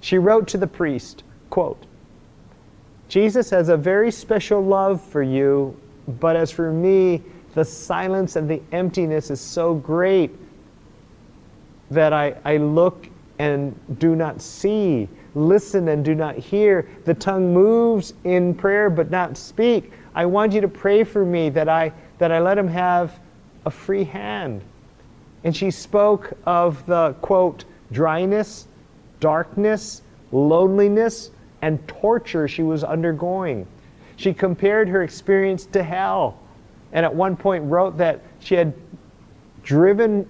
She 0.00 0.16
wrote 0.18 0.46
to 0.48 0.58
the 0.58 0.66
priest, 0.66 1.24
quote, 1.50 1.84
Jesus 3.08 3.50
has 3.50 3.68
a 3.68 3.76
very 3.76 4.10
special 4.10 4.62
love 4.62 5.02
for 5.02 5.22
you, 5.22 5.76
but 6.20 6.36
as 6.36 6.50
for 6.50 6.72
me, 6.72 7.22
the 7.54 7.64
silence 7.64 8.36
and 8.36 8.48
the 8.48 8.62
emptiness 8.72 9.30
is 9.30 9.40
so 9.40 9.74
great 9.74 10.30
that 11.90 12.12
I, 12.12 12.36
I 12.44 12.58
look 12.58 13.08
and 13.38 13.74
do 13.98 14.14
not 14.14 14.42
see, 14.42 15.08
listen 15.34 15.88
and 15.88 16.04
do 16.04 16.14
not 16.14 16.36
hear. 16.36 16.88
The 17.04 17.14
tongue 17.14 17.52
moves 17.52 18.14
in 18.24 18.54
prayer 18.54 18.90
but 18.90 19.10
not 19.10 19.36
speak. 19.36 19.92
I 20.14 20.26
want 20.26 20.52
you 20.52 20.60
to 20.60 20.68
pray 20.68 21.02
for 21.02 21.24
me 21.24 21.48
that 21.50 21.68
I, 21.68 21.92
that 22.18 22.30
I 22.30 22.40
let 22.40 22.58
him 22.58 22.68
have 22.68 23.18
a 23.66 23.70
free 23.70 24.04
hand. 24.04 24.62
And 25.44 25.54
she 25.54 25.70
spoke 25.70 26.32
of 26.46 26.84
the 26.86 27.14
quote, 27.20 27.64
dryness, 27.92 28.66
darkness, 29.20 30.02
loneliness, 30.32 31.30
and 31.62 31.86
torture 31.88 32.46
she 32.48 32.62
was 32.62 32.84
undergoing. 32.84 33.66
She 34.16 34.32
compared 34.32 34.88
her 34.88 35.02
experience 35.02 35.66
to 35.66 35.82
hell, 35.82 36.38
and 36.92 37.04
at 37.04 37.14
one 37.14 37.36
point 37.36 37.64
wrote 37.64 37.96
that 37.98 38.20
she 38.40 38.54
had 38.54 38.72
driven 39.62 40.26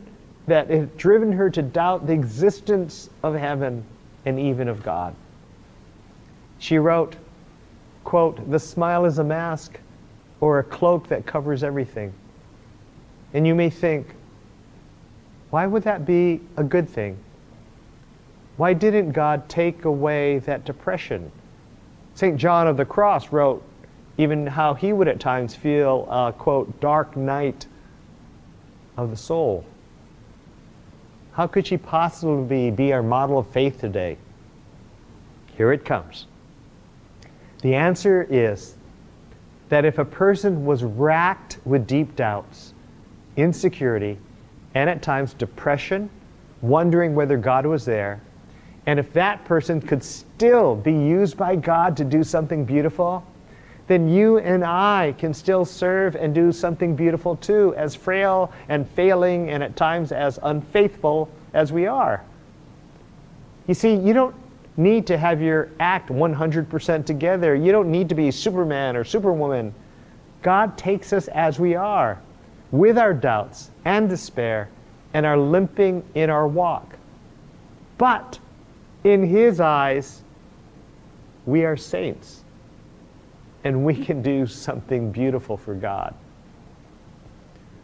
that 0.47 0.71
it 0.71 0.79
had 0.79 0.97
driven 0.97 1.31
her 1.33 1.51
to 1.51 1.61
doubt 1.61 2.07
the 2.07 2.12
existence 2.14 3.11
of 3.23 3.35
heaven 3.35 3.85
and 4.25 4.41
even 4.41 4.67
of 4.69 4.83
God. 4.83 5.14
She 6.59 6.79
wrote, 6.79 7.17
quote, 8.05 8.51
"The 8.51 8.59
smile 8.59 9.05
is 9.05 9.19
a 9.19 9.25
mask 9.25 9.79
or 10.41 10.59
a 10.59 10.64
cloak 10.64 11.09
that 11.09 11.27
covers 11.27 11.62
everything." 11.62 12.14
And 13.33 13.47
you 13.47 13.55
may 13.55 13.71
think, 13.71 14.14
why 15.51 15.67
would 15.67 15.83
that 15.85 16.07
be 16.07 16.41
a 16.57 16.64
good 16.64 16.88
thing? 16.88 17.19
Why 18.57 18.73
didn't 18.73 19.12
God 19.12 19.49
take 19.49 19.85
away 19.85 20.41
that 20.41 20.64
depression? 20.64 21.31
St. 22.14 22.37
John 22.37 22.67
of 22.67 22.77
the 22.77 22.85
Cross 22.85 23.33
wrote 23.33 23.62
even 24.17 24.47
how 24.47 24.75
he 24.75 24.93
would 24.93 25.07
at 25.07 25.21
times 25.21 25.55
feel 25.55 26.09
a 26.11 26.33
quote, 26.33 26.81
dark 26.81 27.17
night 27.17 27.67
of 28.97 29.11
the 29.11 29.17
soul. 29.17 29.64
How 31.33 31.47
could 31.47 31.69
she 31.69 31.77
possibly 31.77 32.73
be 32.73 32.93
our 32.93 33.03
model 33.03 33.38
of 33.38 33.47
faith 33.51 33.81
today? 33.81 34.19
Here 35.57 35.73
it 35.73 35.85
comes. 35.85 36.27
The 37.62 37.77
answer 37.77 38.27
is 38.29 38.77
that 39.69 39.85
if 39.85 39.99
a 39.99 40.05
person 40.05 40.64
was 40.64 40.83
racked 40.83 41.59
with 41.64 41.87
deep 41.87 42.17
doubts, 42.17 42.75
insecurity, 43.38 44.18
and 44.74 44.90
at 44.90 45.01
times 45.01 45.33
depression, 45.33 46.11
wondering 46.61 47.14
whether 47.14 47.38
God 47.38 47.64
was 47.64 47.85
there, 47.87 48.20
and 48.87 48.98
if 48.98 49.12
that 49.12 49.44
person 49.44 49.81
could 49.81 50.03
still 50.03 50.74
be 50.74 50.92
used 50.92 51.37
by 51.37 51.57
God 51.57 51.96
to 51.98 52.05
do 52.05 52.24
something 52.24 52.64
beautiful, 52.64 53.24
then 53.87 54.09
you 54.09 54.38
and 54.38 54.64
I 54.64 55.14
can 55.18 55.33
still 55.33 55.64
serve 55.64 56.14
and 56.14 56.35
do 56.35 56.53
something 56.53 56.94
beautiful 56.94 57.37
too, 57.37 57.74
as 57.77 57.94
frail 57.94 58.53
and 58.68 58.88
failing 58.90 59.51
and 59.51 59.62
at 59.62 59.77
times 59.77 60.12
as 60.12 60.38
unfaithful 60.42 61.31
as 61.55 61.72
we 61.72 61.87
are. 61.87 62.22
You 63.66 63.74
see, 63.74 63.94
you 63.94 64.14
don't 64.14 64.35
need 64.79 65.07
to 65.09 65.18
have 65.18 65.42
your 65.42 65.70
act 65.81 66.09
100% 66.09 67.05
together. 67.05 67.55
You 67.55 67.72
don't 67.72 67.90
need 67.90 68.09
to 68.09 68.14
be 68.14 68.31
Superman 68.31 68.96
or 68.96 69.05
Superwoman. 69.05 69.74
God 70.40 70.79
takes 70.79 71.12
us 71.12 71.29
as 71.29 71.59
we 71.59 71.74
are, 71.74 72.20
with 72.70 72.98
our 72.98 73.14
doubts 73.14 73.70
and 73.85 74.09
despair, 74.09 74.68
and 75.14 75.24
are 75.24 75.38
limping 75.38 76.04
in 76.14 76.31
our 76.31 76.46
walk. 76.46 76.96
But 77.96 78.38
in 79.04 79.22
His 79.22 79.61
eyes, 79.61 80.22
we 81.46 81.64
are 81.64 81.76
saints 81.76 82.44
and 83.64 83.85
we 83.85 83.94
can 83.94 84.22
do 84.22 84.46
something 84.46 85.11
beautiful 85.11 85.57
for 85.57 85.74
God. 85.74 86.14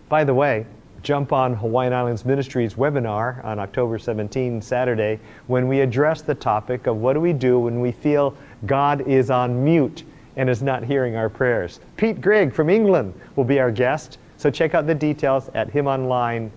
By 0.08 0.24
the 0.24 0.34
way, 0.34 0.66
jump 1.02 1.32
on 1.32 1.54
Hawaiian 1.54 1.92
Islands 1.92 2.24
Ministries 2.24 2.74
webinar 2.74 3.44
on 3.44 3.58
October 3.58 3.98
17, 3.98 4.62
Saturday, 4.62 5.18
when 5.46 5.68
we 5.68 5.80
address 5.80 6.22
the 6.22 6.34
topic 6.34 6.86
of 6.86 6.96
what 6.96 7.14
do 7.14 7.20
we 7.20 7.32
do 7.32 7.58
when 7.58 7.80
we 7.80 7.92
feel 7.92 8.36
God 8.66 9.06
is 9.08 9.30
on 9.30 9.64
mute 9.64 10.04
and 10.36 10.48
is 10.48 10.62
not 10.62 10.84
hearing 10.84 11.16
our 11.16 11.28
prayers. 11.28 11.80
Pete 11.96 12.20
Greig 12.20 12.52
from 12.52 12.70
England 12.70 13.12
will 13.36 13.44
be 13.44 13.60
our 13.60 13.70
guest, 13.70 14.18
so 14.44 14.50
check 14.50 14.74
out 14.74 14.86
the 14.86 14.94
details 14.94 15.48
at 15.54 15.72
himonline.org 15.72 16.50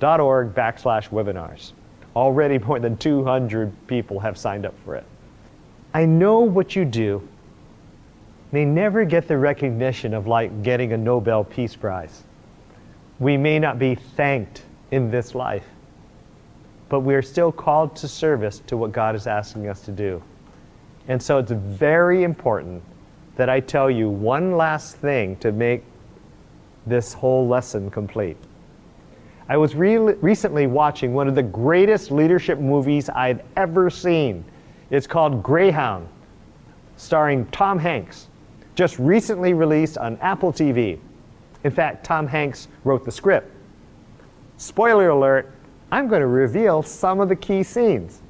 backslash 0.00 1.08
webinars. 1.10 1.70
Already 2.16 2.58
more 2.58 2.80
than 2.80 2.96
200 2.96 3.86
people 3.86 4.18
have 4.18 4.36
signed 4.36 4.66
up 4.66 4.74
for 4.84 4.96
it. 4.96 5.04
I 5.94 6.04
know 6.04 6.40
what 6.40 6.74
you 6.74 6.84
do 6.84 7.28
may 8.50 8.64
never 8.64 9.04
get 9.04 9.28
the 9.28 9.38
recognition 9.38 10.14
of 10.14 10.26
like 10.26 10.64
getting 10.64 10.94
a 10.94 10.96
Nobel 10.96 11.44
Peace 11.44 11.76
Prize. 11.76 12.24
We 13.20 13.36
may 13.36 13.60
not 13.60 13.78
be 13.78 13.94
thanked 13.94 14.64
in 14.90 15.08
this 15.08 15.32
life, 15.32 15.66
but 16.88 17.02
we 17.02 17.14
are 17.14 17.22
still 17.22 17.52
called 17.52 17.94
to 17.94 18.08
service 18.08 18.60
to 18.66 18.76
what 18.76 18.90
God 18.90 19.14
is 19.14 19.28
asking 19.28 19.68
us 19.68 19.82
to 19.82 19.92
do. 19.92 20.20
And 21.06 21.22
so 21.22 21.38
it's 21.38 21.52
very 21.52 22.24
important 22.24 22.82
that 23.36 23.48
I 23.48 23.60
tell 23.60 23.88
you 23.88 24.10
one 24.10 24.56
last 24.56 24.96
thing 24.96 25.36
to 25.36 25.52
make 25.52 25.84
this 26.86 27.12
whole 27.12 27.46
lesson 27.46 27.90
complete. 27.90 28.36
I 29.48 29.56
was 29.56 29.74
re- 29.74 29.98
recently 29.98 30.66
watching 30.66 31.14
one 31.14 31.28
of 31.28 31.34
the 31.34 31.42
greatest 31.42 32.10
leadership 32.10 32.58
movies 32.58 33.08
I've 33.08 33.42
ever 33.56 33.90
seen. 33.90 34.44
It's 34.90 35.06
called 35.06 35.42
Greyhound, 35.42 36.08
starring 36.96 37.46
Tom 37.46 37.78
Hanks, 37.78 38.28
just 38.74 38.98
recently 38.98 39.52
released 39.52 39.98
on 39.98 40.16
Apple 40.18 40.52
TV. 40.52 40.98
In 41.64 41.70
fact, 41.70 42.04
Tom 42.04 42.26
Hanks 42.26 42.68
wrote 42.84 43.04
the 43.04 43.12
script. 43.12 43.50
Spoiler 44.56 45.08
alert, 45.08 45.52
I'm 45.90 46.08
going 46.08 46.20
to 46.20 46.26
reveal 46.26 46.82
some 46.82 47.20
of 47.20 47.28
the 47.28 47.36
key 47.36 47.62
scenes. 47.62 48.22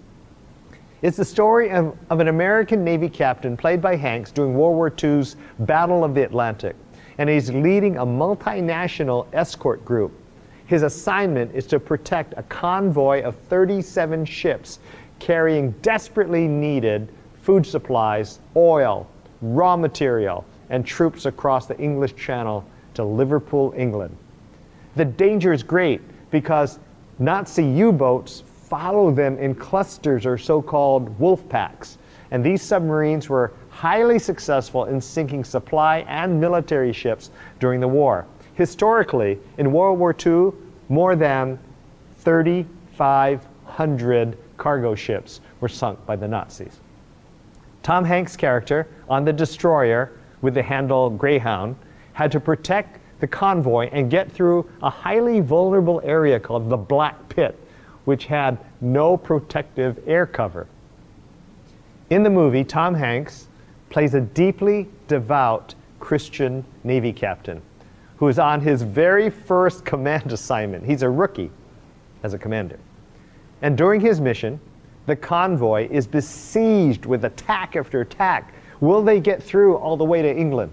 It's 1.02 1.16
the 1.16 1.24
story 1.24 1.70
of, 1.70 1.96
of 2.10 2.20
an 2.20 2.28
American 2.28 2.84
Navy 2.84 3.08
captain 3.08 3.56
played 3.56 3.80
by 3.80 3.96
Hanks 3.96 4.30
during 4.30 4.54
World 4.54 4.76
War 4.76 4.92
II's 5.02 5.36
Battle 5.58 6.04
of 6.04 6.14
the 6.14 6.22
Atlantic, 6.22 6.76
and 7.22 7.30
he's 7.30 7.50
leading 7.50 7.98
a 7.98 8.04
multinational 8.04 9.26
escort 9.32 9.84
group 9.84 10.12
his 10.72 10.82
assignment 10.84 11.54
is 11.54 11.66
to 11.66 11.78
protect 11.78 12.32
a 12.38 12.42
convoy 12.44 13.22
of 13.22 13.36
37 13.50 14.24
ships 14.24 14.78
carrying 15.18 15.72
desperately 15.82 16.48
needed 16.48 17.08
food 17.42 17.66
supplies, 17.66 18.38
oil, 18.56 19.06
raw 19.42 19.76
material, 19.76 20.46
and 20.70 20.86
troops 20.86 21.26
across 21.26 21.66
the 21.66 21.78
English 21.78 22.16
Channel 22.16 22.64
to 22.94 23.04
Liverpool, 23.04 23.74
England. 23.76 24.16
The 24.96 25.04
danger 25.04 25.52
is 25.52 25.62
great 25.62 26.00
because 26.30 26.78
Nazi 27.18 27.64
U 27.64 27.92
boats 27.92 28.42
follow 28.68 29.10
them 29.10 29.36
in 29.36 29.54
clusters 29.54 30.24
or 30.24 30.38
so 30.38 30.62
called 30.62 31.18
wolf 31.18 31.46
packs. 31.50 31.98
And 32.30 32.42
these 32.42 32.62
submarines 32.62 33.28
were 33.28 33.52
highly 33.72 34.18
successful 34.18 34.84
in 34.84 35.00
sinking 35.00 35.42
supply 35.42 36.04
and 36.06 36.40
military 36.40 36.92
ships 36.92 37.30
during 37.58 37.80
the 37.80 37.88
war. 37.88 38.26
Historically, 38.54 39.40
in 39.58 39.72
World 39.72 39.98
War 39.98 40.14
II, 40.24 40.52
more 40.88 41.16
than 41.16 41.58
3,500 42.18 44.38
cargo 44.58 44.94
ships 44.94 45.40
were 45.60 45.68
sunk 45.68 45.98
by 46.06 46.14
the 46.14 46.28
Nazis. 46.28 46.78
Tom 47.82 48.04
Hanks' 48.04 48.36
character 48.36 48.86
on 49.08 49.24
the 49.24 49.32
destroyer 49.32 50.12
with 50.42 50.54
the 50.54 50.62
handle 50.62 51.10
Greyhound 51.10 51.74
had 52.12 52.30
to 52.30 52.38
protect 52.38 53.00
the 53.20 53.26
convoy 53.26 53.88
and 53.90 54.10
get 54.10 54.30
through 54.30 54.68
a 54.82 54.90
highly 54.90 55.40
vulnerable 55.40 56.00
area 56.04 56.38
called 56.38 56.68
the 56.68 56.76
Black 56.76 57.28
Pit, 57.28 57.58
which 58.04 58.26
had 58.26 58.58
no 58.80 59.16
protective 59.16 59.98
air 60.06 60.26
cover. 60.26 60.66
In 62.10 62.22
the 62.22 62.30
movie, 62.30 62.64
Tom 62.64 62.94
Hanks 62.94 63.48
plays 63.92 64.14
a 64.14 64.20
deeply 64.20 64.88
devout 65.06 65.74
Christian 66.00 66.64
Navy 66.82 67.12
captain 67.12 67.62
who 68.16 68.28
is 68.28 68.38
on 68.38 68.60
his 68.60 68.82
very 68.82 69.28
first 69.28 69.84
command 69.84 70.32
assignment. 70.32 70.84
He's 70.84 71.02
a 71.02 71.10
rookie 71.10 71.50
as 72.22 72.34
a 72.34 72.38
commander. 72.38 72.78
And 73.60 73.76
during 73.76 74.00
his 74.00 74.20
mission, 74.20 74.60
the 75.06 75.16
convoy 75.16 75.88
is 75.90 76.06
besieged 76.06 77.04
with 77.04 77.24
attack 77.24 77.76
after 77.76 78.00
attack. 78.00 78.54
Will 78.80 79.02
they 79.02 79.20
get 79.20 79.42
through 79.42 79.76
all 79.76 79.96
the 79.96 80.04
way 80.04 80.22
to 80.22 80.36
England? 80.36 80.72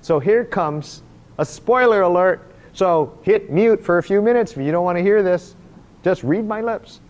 So 0.00 0.18
here 0.18 0.44
comes 0.44 1.02
a 1.38 1.44
spoiler 1.44 2.02
alert. 2.02 2.52
So 2.74 3.18
hit 3.22 3.50
mute 3.50 3.82
for 3.84 3.98
a 3.98 4.02
few 4.02 4.22
minutes 4.22 4.52
if 4.52 4.58
you 4.58 4.70
don't 4.70 4.84
want 4.84 4.98
to 4.98 5.02
hear 5.02 5.22
this. 5.22 5.56
Just 6.04 6.22
read 6.22 6.46
my 6.46 6.60
lips. 6.60 7.00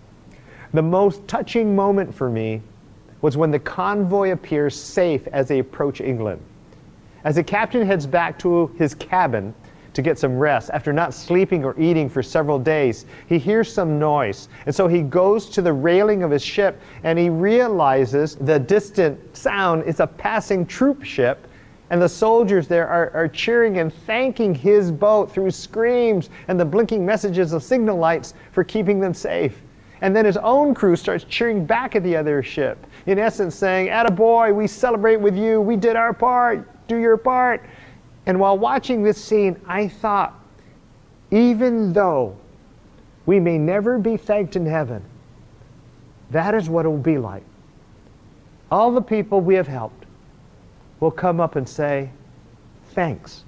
The 0.72 0.82
most 0.82 1.26
touching 1.28 1.74
moment 1.74 2.14
for 2.14 2.30
me 2.30 2.62
was 3.22 3.36
when 3.36 3.50
the 3.50 3.58
convoy 3.58 4.32
appears 4.32 4.78
safe 4.78 5.26
as 5.28 5.48
they 5.48 5.60
approach 5.60 6.00
England. 6.00 6.42
As 7.24 7.36
the 7.36 7.42
captain 7.42 7.86
heads 7.86 8.06
back 8.06 8.38
to 8.40 8.66
his 8.76 8.94
cabin 8.94 9.54
to 9.94 10.02
get 10.02 10.18
some 10.18 10.38
rest, 10.38 10.70
after 10.72 10.92
not 10.92 11.14
sleeping 11.14 11.64
or 11.64 11.78
eating 11.78 12.08
for 12.08 12.22
several 12.22 12.58
days, 12.58 13.06
he 13.28 13.38
hears 13.38 13.72
some 13.72 13.98
noise. 13.98 14.48
And 14.66 14.74
so 14.74 14.88
he 14.88 15.02
goes 15.02 15.48
to 15.50 15.62
the 15.62 15.72
railing 15.72 16.24
of 16.24 16.30
his 16.32 16.42
ship 16.42 16.80
and 17.04 17.18
he 17.18 17.30
realizes 17.30 18.34
the 18.34 18.58
distant 18.58 19.36
sound 19.36 19.84
is 19.84 20.00
a 20.00 20.06
passing 20.06 20.66
troop 20.66 21.04
ship. 21.04 21.46
And 21.90 22.00
the 22.00 22.08
soldiers 22.08 22.66
there 22.66 22.88
are, 22.88 23.10
are 23.14 23.28
cheering 23.28 23.78
and 23.78 23.92
thanking 23.92 24.54
his 24.54 24.90
boat 24.90 25.30
through 25.30 25.50
screams 25.50 26.30
and 26.48 26.58
the 26.58 26.64
blinking 26.64 27.04
messages 27.04 27.52
of 27.52 27.62
signal 27.62 27.98
lights 27.98 28.34
for 28.50 28.64
keeping 28.64 28.98
them 28.98 29.14
safe. 29.14 29.60
And 30.02 30.16
then 30.16 30.24
his 30.24 30.36
own 30.38 30.74
crew 30.74 30.96
starts 30.96 31.24
cheering 31.24 31.64
back 31.64 31.94
at 31.94 32.02
the 32.02 32.16
other 32.16 32.42
ship, 32.42 32.86
in 33.06 33.18
essence 33.18 33.54
saying, 33.54 33.88
Attaboy, 33.88 34.54
we 34.54 34.66
celebrate 34.66 35.16
with 35.16 35.36
you, 35.36 35.60
we 35.60 35.76
did 35.76 35.96
our 35.96 36.12
part, 36.12 36.68
do 36.86 36.96
your 36.96 37.16
part. 37.16 37.64
And 38.26 38.38
while 38.38 38.56
watching 38.56 39.02
this 39.02 39.22
scene, 39.22 39.60
I 39.66 39.88
thought, 39.88 40.38
even 41.30 41.92
though 41.92 42.36
we 43.26 43.40
may 43.40 43.58
never 43.58 43.98
be 43.98 44.16
thanked 44.16 44.56
in 44.56 44.66
heaven, 44.66 45.02
that 46.30 46.54
is 46.54 46.68
what 46.68 46.86
it 46.86 46.88
will 46.88 46.98
be 46.98 47.18
like. 47.18 47.44
All 48.70 48.92
the 48.92 49.02
people 49.02 49.40
we 49.40 49.54
have 49.54 49.66
helped 49.66 50.06
will 51.00 51.10
come 51.10 51.40
up 51.40 51.56
and 51.56 51.68
say, 51.68 52.10
Thanks. 52.90 53.44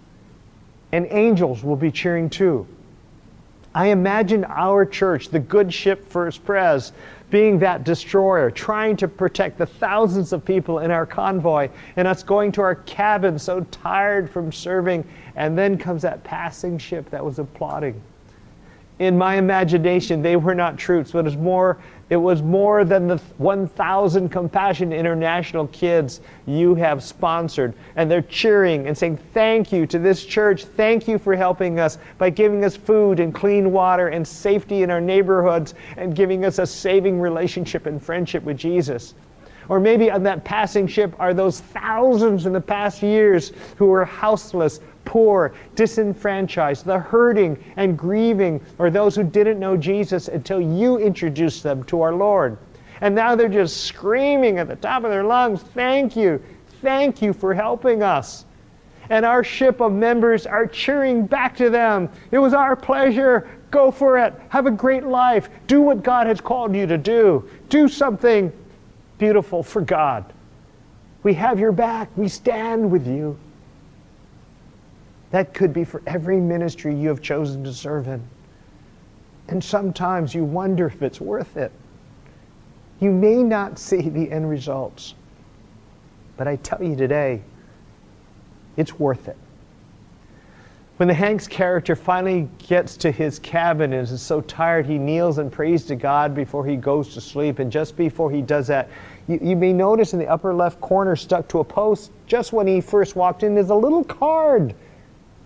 And 0.93 1.07
angels 1.11 1.65
will 1.65 1.77
be 1.77 1.91
cheering 1.91 2.31
too. 2.31 2.67
I 3.75 3.89
imagine 3.89 4.45
our 4.45 4.87
church, 4.87 5.29
the 5.29 5.41
good 5.41 5.73
ship 5.73 6.09
First 6.09 6.45
Pres, 6.45 6.93
being 7.31 7.59
that 7.59 7.85
destroyer, 7.85 8.51
trying 8.51 8.97
to 8.97 9.09
protect 9.09 9.59
the 9.59 9.67
thousands 9.67 10.33
of 10.33 10.45
people 10.45 10.81
in 10.81 10.91
our 10.91 11.07
convoy, 11.07 11.69
and 11.97 12.07
us 12.07 12.23
going 12.23 12.53
to 12.53 12.61
our 12.61 12.77
cabin 12.77 13.39
so 13.39 13.61
tired 13.71 14.31
from 14.31 14.53
serving, 14.53 15.05
and 15.37 15.59
then 15.59 15.77
comes 15.77 16.03
that 16.03 16.23
passing 16.25 16.79
ship 16.79 17.11
that 17.11 17.25
was 17.25 17.39
applauding 17.39 18.01
in 19.01 19.19
my 19.19 19.37
imagination, 19.37 20.23
they 20.23 20.37
were 20.37 20.55
not 20.55 20.79
troops, 20.79 21.11
but 21.11 21.21
it 21.21 21.25
was 21.25 21.37
more, 21.37 21.79
it 22.11 22.17
was 22.17 22.43
more 22.43 22.85
than 22.85 23.09
the 23.09 23.17
1,000 23.39 24.29
Compassion 24.29 24.93
International 24.93 25.67
kids 25.69 26.21
you 26.47 26.77
have 26.77 27.03
sponsored. 27.03 27.75
And 27.97 28.09
they're 28.09 28.23
cheering 28.23 28.87
and 28.87 28.97
saying, 28.97 29.17
Thank 29.33 29.73
you 29.73 29.87
to 29.87 29.99
this 29.99 30.25
church. 30.25 30.65
Thank 30.65 31.09
you 31.09 31.19
for 31.19 31.35
helping 31.35 31.81
us 31.81 31.99
by 32.19 32.31
giving 32.31 32.65
us 32.65 32.77
food 32.77 33.19
and 33.19 33.35
clean 33.35 33.73
water 33.73 34.09
and 34.09 34.27
safety 34.27 34.85
in 34.85 34.91
our 34.91 35.01
neighborhoods 35.01 35.75
and 35.97 36.15
giving 36.15 36.45
us 36.45 36.61
a 36.61 36.67
saving 36.67 37.21
relationship 37.21 37.87
and 37.87 38.01
friendship 38.01 38.45
with 38.45 38.57
Jesus. 38.57 39.15
Or 39.69 39.81
maybe 39.81 40.11
on 40.11 40.23
that 40.25 40.45
passing 40.45 40.87
ship 40.87 41.15
are 41.19 41.35
those 41.35 41.61
thousands 41.61 42.47
in 42.47 42.53
the 42.53 42.61
past 42.61 43.03
years 43.03 43.53
who 43.77 43.87
were 43.87 44.05
houseless, 44.05 44.81
poor, 45.05 45.55
disenfranchised, 45.75 46.85
the 46.85 46.99
hurting 46.99 47.63
and 47.77 47.99
grieving, 47.99 48.61
or 48.79 48.91
those 48.91 49.15
who 49.15 49.25
didn't 49.25 49.59
know 49.59 49.77
Jesus 49.77 50.29
until 50.29 50.61
you 50.61 50.99
introduced 50.99 51.63
them 51.63 51.85
to 51.85 52.01
our 52.03 52.15
Lord. 52.15 52.59
And 53.01 53.15
now 53.15 53.35
they're 53.35 53.49
just 53.49 53.85
screaming 53.85 54.59
at 54.59 54.69
the 54.69 54.77
top 54.77 55.05
of 55.05 55.11
their 55.11 55.25
lungs, 55.25 55.63
Thank 55.63 56.17
you, 56.17 56.43
thank 56.81 57.21
you 57.23 57.33
for 57.33 57.55
helping 57.55 58.03
us. 58.03 58.45
And 59.11 59.27
our 59.27 59.45
ship 59.45 59.81
of 59.81 59.93
members 59.93 60.47
are 60.47 60.67
cheering 60.67 61.27
back 61.27 61.57
to 61.59 61.69
them. 61.69 62.09
It 62.31 62.39
was 62.39 62.55
our 62.55 62.75
pleasure. 62.75 63.49
Go 63.71 63.91
for 63.91 64.19
it. 64.19 64.33
Have 64.49 64.67
a 64.67 64.71
great 64.71 65.05
life. 65.05 65.51
Do 65.67 65.83
what 65.83 66.03
God 66.03 66.27
has 66.27 66.41
called 66.41 66.75
you 66.75 66.87
to 66.87 66.97
do. 66.97 67.49
Do 67.69 67.89
something 67.89 68.51
beautiful 69.19 69.63
for 69.63 69.83
God. 69.83 70.33
We 71.23 71.35
have 71.35 71.59
your 71.59 71.73
back. 71.73 72.09
We 72.17 72.29
stand 72.29 72.91
with 72.91 73.07
you. 73.07 73.39
That 75.35 75.53
could 75.53 75.73
be 75.73 75.83
for 75.83 76.01
every 76.07 76.39
ministry 76.39 76.95
you 76.95 77.09
have 77.09 77.21
chosen 77.21 77.65
to 77.65 77.73
serve 77.73 78.07
in. 78.07 78.23
And 79.49 79.65
sometimes 79.65 80.33
you 80.33 80.45
wonder 80.45 80.87
if 80.87 81.03
it's 81.03 81.21
worth 81.21 81.57
it. 81.57 81.73
You 83.01 83.11
may 83.11 83.43
not 83.43 83.77
see 83.77 84.09
the 84.09 84.31
end 84.31 84.49
results, 84.49 85.17
but 86.37 86.47
I 86.47 86.55
tell 86.55 86.81
you 86.81 86.95
today, 86.95 87.43
it's 88.77 88.97
worth 89.01 89.27
it. 89.27 89.37
When 90.99 91.09
the 91.09 91.15
Hanks 91.15 91.49
character 91.49 91.97
finally 91.97 92.49
gets 92.59 92.97
to 92.99 93.11
his 93.11 93.41
cabin 93.41 93.93
and 93.93 94.09
is 94.09 94.23
so 94.23 94.41
tired, 94.41 94.87
he 94.87 94.99
kneels 94.99 95.39
and 95.39 95.51
prays 95.51 95.85
to 95.87 95.97
God 95.97 96.33
before 96.33 96.65
he 96.65 96.77
goes 96.77 97.13
to 97.13 97.21
sleep. 97.21 97.59
And 97.59 97.73
just 97.73 97.97
before 97.97 98.31
he 98.31 98.41
does 98.41 98.69
that, 98.69 98.89
you, 99.27 99.41
you, 99.43 99.57
may 99.57 99.73
notice 99.73 100.13
in 100.13 100.21
the 100.21 100.29
upper 100.29 100.55
left 100.55 100.81
corner, 100.81 101.17
stuck 101.17 101.49
to 101.49 101.59
a 101.59 101.65
post, 101.65 102.13
just 102.29 102.53
when 102.53 102.69
he 102.69 102.81
first 102.81 103.17
walked 103.17 103.43
in, 103.43 103.57
there's 103.57 103.71
a 103.71 103.75
little 103.75 104.05
card 104.05 104.77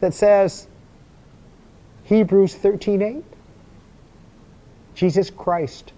that 0.00 0.14
says 0.14 0.68
Hebrews 2.04 2.54
13:8 2.54 3.22
Jesus 4.94 5.30
Christ 5.30 5.92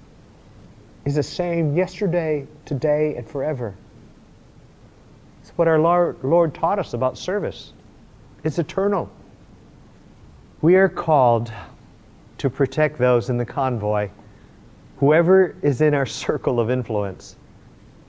is 1.07 1.15
the 1.15 1.23
same 1.23 1.75
yesterday, 1.75 2.47
today 2.67 3.15
and 3.17 3.27
forever. 3.27 3.75
It's 5.41 5.51
what 5.57 5.69
our 5.69 5.79
Lord, 5.79 6.55
taught 6.55 6.79
us 6.79 6.93
about 6.93 7.17
service. 7.17 7.73
It's 8.45 8.59
eternal. 8.59 9.11
We 10.61 10.77
are 10.77 10.89
called 10.89 11.51
to 12.39 12.51
protect 12.51 12.99
those 12.99 13.31
in 13.31 13.39
the 13.39 13.47
convoy, 13.47 14.11
whoever 14.99 15.57
is 15.63 15.81
in 15.81 15.95
our 15.95 16.07
circle 16.25 16.61
of 16.61 16.71
influence. 16.71 17.37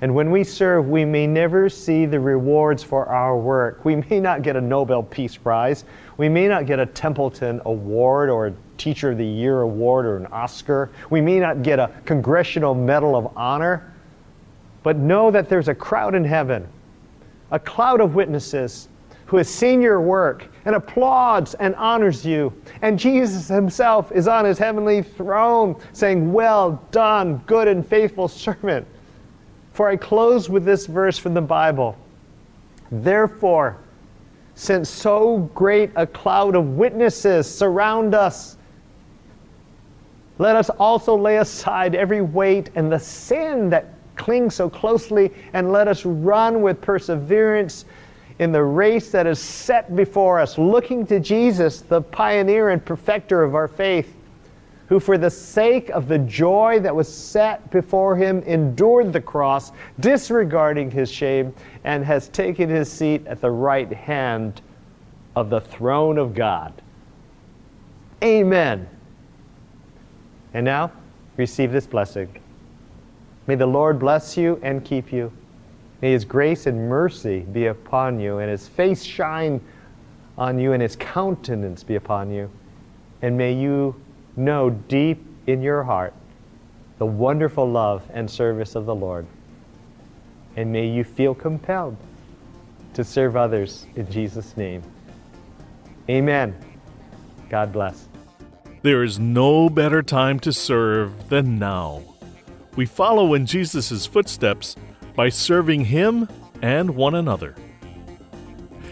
And 0.02 0.16
when 0.16 0.32
we 0.32 0.44
serve, 0.44 0.90
we 0.90 1.06
may 1.06 1.28
never 1.28 1.70
see 1.70 2.08
the 2.08 2.20
rewards 2.20 2.84
for 2.84 3.06
our 3.06 3.38
work. 3.38 3.86
We 3.86 3.98
may 3.98 4.20
not 4.20 4.42
get 4.42 4.56
a 4.56 4.62
Nobel 4.62 5.04
Peace 5.04 5.38
Prize. 5.38 5.86
We 6.18 6.28
may 6.28 6.48
not 6.48 6.66
get 6.66 6.80
a 6.80 6.88
Templeton 6.88 7.62
Award 7.66 8.30
or 8.30 8.48
a 8.48 8.54
Teacher 8.78 9.12
of 9.12 9.20
the 9.20 9.26
Year 9.26 9.62
Award 9.62 10.08
or 10.08 10.18
an 10.18 10.26
Oscar. 10.28 10.90
We 11.12 11.22
may 11.22 11.40
not 11.40 11.62
get 11.62 11.78
a 11.78 11.92
Congressional 12.06 12.74
Medal 12.74 13.16
of 13.16 13.32
Honor. 13.38 13.94
But 14.82 14.98
know 14.98 15.30
that 15.30 15.48
there's 15.48 15.68
a 15.68 15.76
crowd 15.76 16.16
in 16.16 16.24
heaven, 16.24 16.68
a 17.52 17.60
cloud 17.60 18.02
of 18.02 18.16
witnesses 18.16 18.90
who 19.28 19.38
has 19.38 19.48
seen 19.48 19.82
your 19.82 20.02
work 20.02 20.48
and 20.66 20.76
applauds 20.76 21.54
and 21.54 21.76
honors 21.76 22.26
you. 22.26 22.52
And 22.82 22.98
Jesus 22.98 23.48
himself 23.48 24.12
is 24.12 24.28
on 24.28 24.46
his 24.46 24.58
heavenly 24.58 25.04
throne 25.04 25.80
saying, 25.94 26.34
Well 26.34 26.84
done, 26.90 27.38
good 27.46 27.68
and 27.68 27.88
faithful 27.88 28.28
servant. 28.28 28.88
For 29.74 29.88
I 29.88 29.96
close 29.96 30.50
with 30.50 30.66
this 30.66 30.86
verse 30.86 31.18
from 31.18 31.34
the 31.34 31.42
Bible. 31.42 31.98
Therefore, 32.92 33.78
since 34.56 34.90
so 34.90 35.50
great 35.56 35.92
a 35.96 36.06
cloud 36.06 36.56
of 36.56 36.76
witnesses 36.76 37.50
surround 37.50 38.14
us, 38.14 38.58
let 40.38 40.56
us 40.56 40.70
also 40.72 41.16
lay 41.16 41.38
aside 41.38 41.96
every 41.96 42.22
weight 42.22 42.70
and 42.76 42.92
the 42.92 43.00
sin 43.00 43.70
that 43.70 43.94
clings 44.16 44.56
so 44.56 44.70
closely, 44.70 45.32
and 45.54 45.72
let 45.72 45.88
us 45.88 46.06
run 46.06 46.62
with 46.62 46.82
perseverance 46.82 47.86
in 48.40 48.52
the 48.52 48.64
race 48.64 49.12
that 49.12 49.26
is 49.26 49.40
set 49.40 49.96
before 49.96 50.40
us, 50.40 50.58
looking 50.58 51.06
to 51.08 51.20
Jesus, 51.20 51.82
the 51.82 52.02
pioneer 52.02 52.70
and 52.70 52.84
perfecter 52.84 53.44
of 53.44 53.56
our 53.56 53.68
faith 53.68 54.16
who 54.92 55.00
for 55.00 55.18
the 55.18 55.30
sake 55.30 55.88
of 55.92 56.10
the 56.10 56.20
joy 56.20 56.78
that 56.78 56.94
was 56.94 57.08
set 57.08 57.72
before 57.72 58.14
him 58.14 58.44
endured 58.44 59.14
the 59.14 59.22
cross, 59.22 59.72
disregarding 60.02 60.92
his 60.92 61.10
shame, 61.10 61.54
and 61.86 62.04
has 62.04 62.28
taken 62.28 62.68
his 62.68 62.92
seat 62.92 63.26
at 63.26 63.40
the 63.40 63.50
right 63.50 63.94
hand 63.94 64.62
of 65.38 65.50
the 65.50 65.62
throne 65.62 66.18
of 66.18 66.34
God. 66.34 66.74
Amen. 68.22 68.86
And 70.54 70.66
now, 70.66 70.92
receive 71.38 71.72
this 71.72 71.88
blessing. 71.88 72.28
May 73.48 73.56
the 73.56 73.66
Lord 73.66 73.98
bless 73.98 74.36
you 74.36 74.60
and 74.62 74.84
keep 74.84 75.14
you. 75.14 75.32
May 76.02 76.12
his 76.12 76.26
grace 76.26 76.66
and 76.66 76.90
mercy 76.90 77.40
be 77.40 77.68
upon 77.68 78.20
you, 78.20 78.40
and 78.40 78.52
his 78.52 78.68
face 78.68 79.06
shine 79.06 79.62
on 80.38 80.60
you, 80.60 80.74
and 80.74 80.82
his 80.82 80.98
countenance 80.98 81.82
be 81.82 81.96
upon 81.96 82.30
you. 82.30 82.52
And 83.22 83.38
may 83.38 83.54
you 83.54 83.96
know 84.36 84.70
deep 84.70 85.26
in 85.48 85.62
your 85.62 85.84
heart 85.84 86.14
the 87.02 87.06
wonderful 87.08 87.68
love 87.68 88.04
and 88.14 88.30
service 88.30 88.76
of 88.76 88.86
the 88.86 88.94
Lord. 88.94 89.26
And 90.56 90.72
may 90.72 90.88
you 90.88 91.04
feel 91.04 91.34
compelled 91.34 91.98
to 92.94 93.04
serve 93.04 93.36
others 93.36 93.88
in 93.96 94.08
Jesus' 94.12 94.56
name. 94.56 94.84
Amen. 96.08 96.56
God 97.50 97.74
bless. 97.74 98.08
There 98.84 99.04
is 99.04 99.18
no 99.18 99.68
better 99.68 100.04
time 100.04 100.40
to 100.42 100.54
serve 100.54 101.30
than 101.30 101.58
now. 101.58 102.04
We 102.76 102.86
follow 102.86 103.34
in 103.34 103.48
Jesus' 103.48 104.06
footsteps 104.06 104.76
by 105.16 105.30
serving 105.30 105.86
Him 105.86 106.30
and 106.62 106.92
one 106.92 107.16
another. 107.16 107.56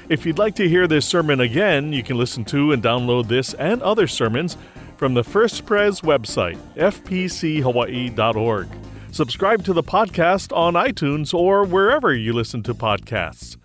If 0.10 0.26
you'd 0.26 0.40
like 0.40 0.56
to 0.56 0.68
hear 0.68 0.88
this 0.88 1.06
sermon 1.06 1.42
again, 1.42 1.94
you 1.94 2.02
can 2.02 2.18
listen 2.18 2.44
to 2.46 2.72
and 2.72 2.82
download 2.82 3.28
this 3.28 3.54
and 3.54 3.84
other 3.84 4.08
sermons 4.08 4.58
from 5.00 5.14
the 5.14 5.24
First 5.24 5.66
Pres 5.66 6.02
website, 6.02 6.58
fpchawaii.org. 6.76 8.68
Subscribe 9.12 9.64
to 9.64 9.72
the 9.72 9.82
podcast 9.82 10.54
on 10.54 10.74
iTunes 10.74 11.34
or 11.34 11.64
wherever 11.64 12.14
you 12.14 12.34
listen 12.34 12.62
to 12.64 12.74
podcasts. 12.74 13.56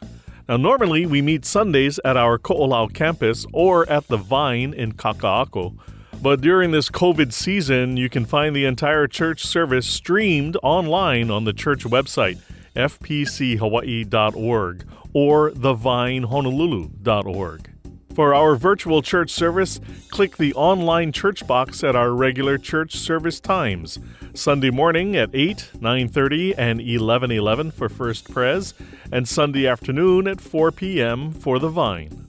Now, 0.48 0.58
normally 0.58 1.06
we 1.06 1.20
meet 1.20 1.44
Sundays 1.44 1.98
at 2.04 2.16
our 2.16 2.38
Ko'olau 2.38 2.94
campus 2.94 3.46
or 3.52 3.90
at 3.90 4.06
the 4.06 4.16
Vine 4.16 4.72
in 4.74 4.92
Kaka'ako. 4.92 5.76
But 6.22 6.40
during 6.40 6.70
this 6.70 6.88
COVID 6.88 7.32
season, 7.32 7.96
you 7.96 8.08
can 8.08 8.24
find 8.24 8.54
the 8.54 8.64
entire 8.64 9.08
church 9.08 9.44
service 9.44 9.88
streamed 9.88 10.56
online 10.62 11.32
on 11.32 11.42
the 11.42 11.52
church 11.52 11.82
website, 11.82 12.38
fpchawaii.org 12.76 14.84
or 15.12 15.50
thevinehonolulu.org. 15.50 17.73
For 18.14 18.32
our 18.32 18.54
virtual 18.54 19.02
church 19.02 19.30
service, 19.30 19.80
click 20.08 20.36
the 20.36 20.54
online 20.54 21.10
church 21.10 21.44
box 21.48 21.82
at 21.82 21.96
our 21.96 22.12
regular 22.12 22.58
church 22.58 22.94
service 22.94 23.40
times. 23.40 23.98
Sunday 24.34 24.70
morning 24.70 25.16
at 25.16 25.30
8, 25.34 25.72
9:30 25.80 26.54
and 26.56 26.80
11:11 26.80 27.72
for 27.72 27.88
First 27.88 28.32
Pres, 28.32 28.72
and 29.10 29.26
Sunday 29.26 29.66
afternoon 29.66 30.28
at 30.28 30.40
4 30.40 30.70
p.m. 30.70 31.32
for 31.32 31.58
the 31.58 31.68
Vine. 31.68 32.28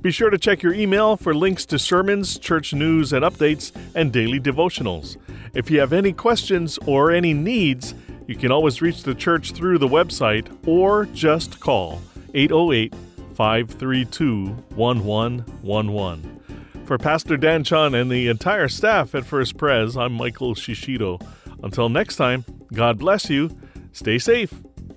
Be 0.00 0.10
sure 0.10 0.30
to 0.30 0.38
check 0.38 0.62
your 0.62 0.72
email 0.72 1.18
for 1.18 1.34
links 1.34 1.66
to 1.66 1.78
sermons, 1.78 2.38
church 2.38 2.72
news 2.72 3.12
and 3.12 3.22
updates, 3.22 3.72
and 3.94 4.10
daily 4.10 4.40
devotionals. 4.40 5.18
If 5.52 5.70
you 5.70 5.80
have 5.80 5.92
any 5.92 6.14
questions 6.14 6.78
or 6.86 7.10
any 7.10 7.34
needs, 7.34 7.94
you 8.26 8.36
can 8.36 8.50
always 8.50 8.80
reach 8.80 9.02
the 9.02 9.14
church 9.14 9.52
through 9.52 9.76
the 9.76 9.88
website 9.88 10.46
or 10.66 11.04
just 11.12 11.60
call 11.60 12.00
808 12.32 12.94
532 13.40 14.48
1111. 14.74 16.40
For 16.84 16.98
Pastor 16.98 17.38
Dan 17.38 17.64
Chun 17.64 17.94
and 17.94 18.10
the 18.10 18.28
entire 18.28 18.68
staff 18.68 19.14
at 19.14 19.24
First 19.24 19.56
Pres, 19.56 19.96
I'm 19.96 20.12
Michael 20.12 20.54
Shishido. 20.54 21.26
Until 21.62 21.88
next 21.88 22.16
time, 22.16 22.44
God 22.74 22.98
bless 22.98 23.30
you, 23.30 23.48
stay 23.92 24.18
safe, 24.18 24.52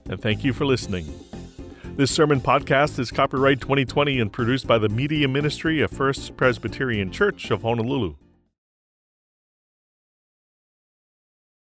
and 0.10 0.22
thank 0.22 0.44
you 0.44 0.52
for 0.52 0.66
listening. 0.66 1.08
This 1.96 2.12
sermon 2.12 2.42
podcast 2.42 3.00
is 3.00 3.12
copyright 3.12 3.62
2020 3.62 4.20
and 4.20 4.30
produced 4.30 4.68
by 4.68 4.78
the 4.78 4.90
Media 4.90 5.30
Ministry 5.30 5.80
of 5.80 5.92
First 5.92 6.36
Presbyterian 6.36 7.14
Church 7.14 7.50
of 7.50 7.62
Honolulu. 7.62 8.16